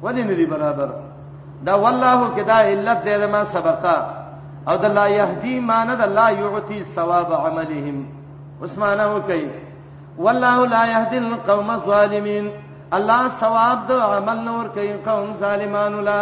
[0.03, 0.89] ولی ندی برابر
[1.67, 3.97] دا والله کدا علت دې ما سبقا
[4.67, 7.97] او د الله یهدی مان د الله یعطی ثواب عملهم
[8.63, 9.43] عثمانه وکي
[10.17, 12.49] والله لا يهدي القوم الظالمين
[12.99, 16.19] الله ثواب د عمل نور کوي قوم ظالمانو لا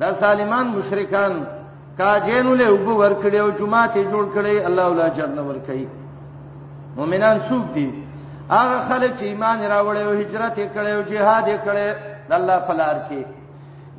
[0.00, 1.42] دا ظالمان مشرکان
[1.98, 5.58] کا جنو له وګ ور کړی او جمعه ته جوړ کړی الله ولا جنت ور
[5.66, 5.86] کوي
[6.98, 7.86] مؤمنان څوک دي
[8.54, 11.88] هغه خلک چې ایمان راوړی او هجرت کړي او جهاد کړي
[12.28, 13.22] د الله په لار کې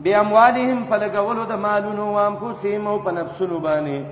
[0.04, 4.04] بیا اموالهم فلګولو د مالونو او انفسهم او په نفسونو باندې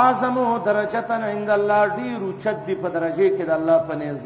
[0.00, 4.20] اعظمو درجتن عند الله ډیرو چد دی په درجه کې د الله په نيز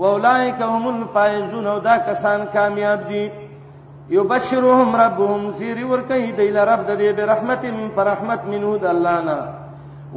[0.00, 3.24] واولائک هم الفائزون او دا کسان کامیاب دي
[4.16, 9.18] یبشرهم ربهم سیر ور کوي دیل رب د دې برحمت من رحمت منو د الله
[9.28, 9.38] نه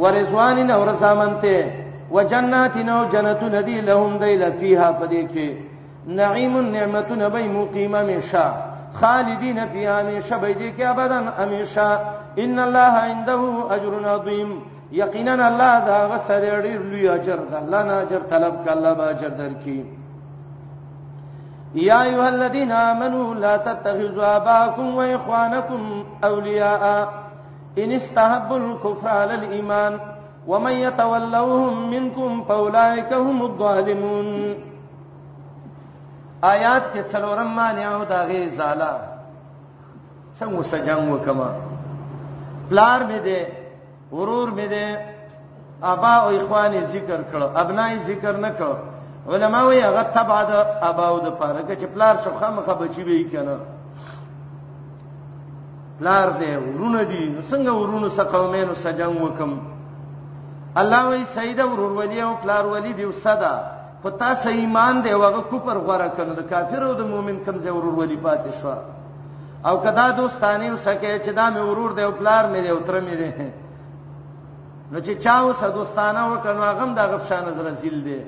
[0.01, 1.57] ورزوان او رسامنته
[2.15, 5.49] وجنات نو جنت ندی لهم دیل فیها پدې کې
[6.21, 8.45] نعیم النعمت نبی مقیمه میشا
[8.99, 11.89] خالدین فیها مشا بيدې کې ابدا امیشا
[12.43, 13.39] ان الله عنده
[13.75, 14.49] اجر عظیم
[15.01, 19.29] یقینا الله دا غسر لري لوی اجر ده الله نه اجر طلب کله با اجر
[19.39, 20.03] درکې
[21.83, 27.13] یا ایها الذين امنوا لا تتخذوا اباءكم واخوانكم اولیاء
[27.77, 29.99] ان استحبوا الكفر على الايمان
[30.47, 34.55] ومن يتولوهم منكم فاولئك هم الظالمون
[36.43, 38.99] آیات کې څلورم معنی او دا غي زاله
[40.39, 41.49] څنګه سجنګ وکما
[42.69, 43.47] پلار مې ده
[44.11, 45.01] ورور مې ده
[45.83, 48.75] ابا او اخوان ذکر کړو ابنای ذکر نه کړو
[49.29, 50.51] علما وی هغه تبع د
[50.89, 53.55] اباو د پاره چې پلار شو خامخه بچی وی کنه
[55.99, 59.51] پلار دې ورونه دي څنګه ورونه سقومینو سجن وکم
[60.81, 63.53] الله وی سید ورور ولی او پلار ولی دی صدا
[64.01, 67.69] خو تاسو ایمان دی وغه کوپر غره کنه د کافر او د مؤمن کم ځای
[67.75, 68.73] ورور ولی پاتې شو
[69.69, 72.99] او کدا دوستانی وسکه چې دا مې ورور دی او پلار مې دی او تر
[73.01, 73.31] مې دی
[74.91, 78.19] نو چې چاو سدوستانه وکنه هغه د غفشان نظر زیل دی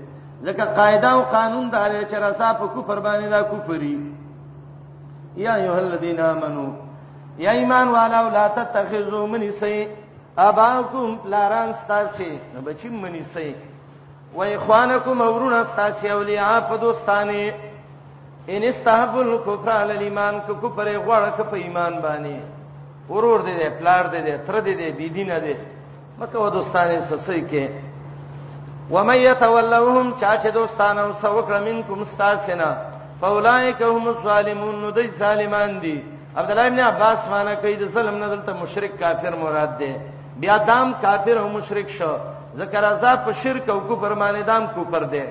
[0.45, 3.95] ځکه قاعده او قانون د اړ چې رسا په کفر باندې دا کفري
[5.45, 6.67] یا ایه الذین آمنو
[7.45, 9.87] یا ایمان والو لا تتخذوا من سی
[10.49, 12.31] اباکم لاران ستاسي
[12.65, 13.53] بچی منی سی
[14.35, 17.53] و اخوانکم اورون ستاسي اولیاء په دوستانه
[18.53, 22.37] ان استحب الکفر علی الایمان کو کفر غوړه په ایمان باندې
[23.09, 25.55] ورور دې دې پلار دې دې تر دې دې بی دینه دې
[26.19, 27.65] مکه و دوستانه سسې کې
[28.91, 32.69] ومن يتولهم چا چې دوستانه او سوکړه منکم استاسنا
[33.21, 36.03] فاولائک هم الظالمون نو دای ظالمان دي
[36.37, 39.95] عبد الله ابن عباس معنا کوي د ظلم نه دلته مشرک کافر مراد ده
[40.39, 42.17] بیا دام کافر او مشرک شو
[42.57, 45.27] ذکر عذاب په شرک او کفر باندې دام کفر ده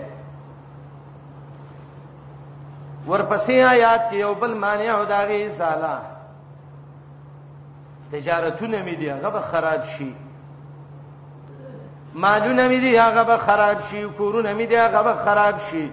[3.08, 5.98] ورپسې آیات کې یو بل معنی او داغه سالا
[8.12, 10.12] تجارتونه می دي هغه به خراج شي
[12.22, 15.88] مالونه مې دي هغه به خراب شي کورونه مې دي هغه به خراب شي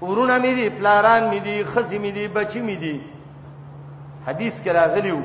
[0.00, 2.96] ورونه مې دي پلاران مې دي خزي مې دي بچي مې دي
[4.26, 5.22] حدیث کې راغلی وو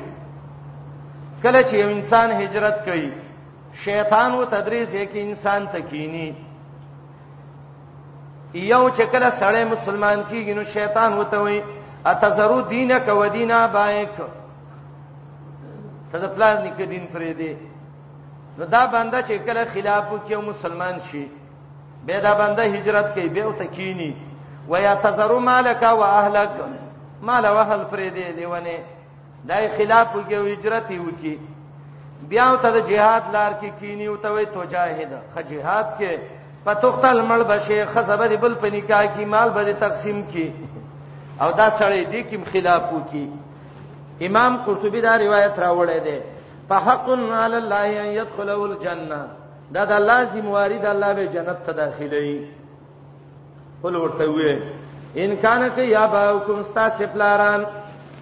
[1.42, 3.08] کله چې یو انسان هجرت کوي
[3.84, 6.34] شیطان و تدریس یې کې انسان تکینی
[8.54, 11.62] یو چې کله سړی مسلمان کیږي نو شیطان وته وي
[12.06, 14.12] اتزرو دینک ودینا بایک
[16.12, 17.52] ته د پلان کې دین پرې دی
[18.58, 21.26] نو دا بنده چې کله خلاف وکيو مسلمان شي
[22.06, 24.16] به دا بنده هجرت کوي به او تکینی
[24.70, 26.50] و یا تزرو مالک او اهلک
[27.22, 28.78] مال او اهل پرې دی دیونه
[29.48, 31.38] دا خلاف وکيو هجرت وکي
[32.28, 35.86] بیا او ته جهاد لار کې کی کینی او ته وي تو جاهد خ جهاد
[35.98, 36.18] کې
[36.64, 40.52] پتوختل مړ بشي خزبد بل په نکاح کې مال به تقسیم کی
[41.40, 43.28] او دا سړی دی کوم خلاف وکي
[44.26, 46.18] امام قرطبي دا روایت راوړی دی
[46.70, 49.20] فحق علی الله ان يدخله الجنه
[49.74, 52.48] دا د الله ذمہواری د الله به جنت ته داخلي
[53.82, 54.54] قل ورته وې
[55.16, 57.64] ان کان که یا باکم استاسب لاران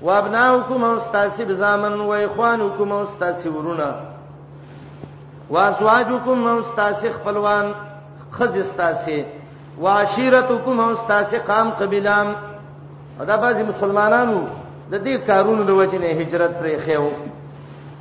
[0.03, 3.95] و ابناؤکم استاسب زامن و اخوانکم استاسب ورونه
[5.51, 7.75] و ازواجکم استاسب خپلوان
[8.33, 9.25] خز استاسب
[9.83, 12.35] و عشیرتکم استاسب قام قبیلام
[13.27, 14.47] دا بعضی مسلمانانو
[14.93, 17.32] د دې کارونو د وجنه هجرت پرې خېو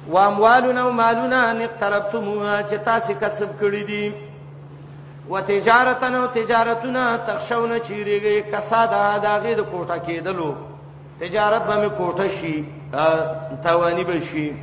[0.07, 4.13] و اموالنا و مالنا ان اقتربتموها چې تاسو کسب کړی دي
[5.29, 10.55] وتجارتنا او تجارتنا تخشون چیرېږي کساده داغه د کوټه کېدلو
[11.19, 12.65] تجارت به مې کوټه شي
[13.63, 14.53] توانی به شي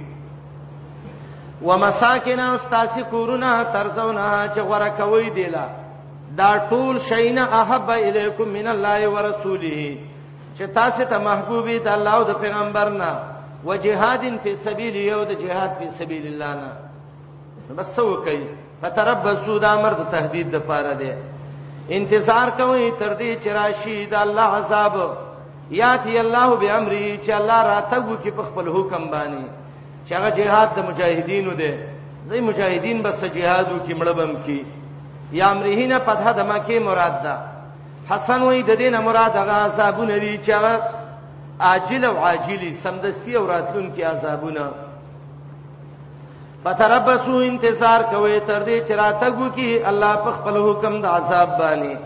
[1.62, 5.66] ومساکن او تاسو کورونه ترځونه چې غره کوي دیلا
[6.36, 9.97] دا ټول شینه احب الیکم من الله ورسوله
[10.59, 13.12] چې تاسو ته محبوبی د الله او د پیغمبر نه
[13.64, 18.44] وجهاد فی سبیل یو د جهاد فی سبیل الله نه بس سو کوي
[18.82, 21.12] فتربصوا د امر د تهدید د پاره دی
[21.98, 24.94] انتظار کوي تر دې چې راشي د الله عذاب
[25.80, 29.48] یاتی الله به امرې چې الله راتګو کې په خپل حکم باندې
[30.06, 31.72] چې هغه جهاد د مجاهدینو دی
[32.28, 34.59] زې مجاهدین بس جهادو کې مړبم کې
[35.40, 37.35] یا امرهینه پدها دمکه مراد ده
[38.10, 40.80] حسن وې د دینه مراد هغه عذابونه دي چې هغه
[41.60, 44.70] عاجل او عاجلی سمدستی او راتلون کې عذابونه
[46.64, 51.97] پتربسو انتظار کوي تر دې چې راتګو کې الله په خپل حکم د عذاب باندې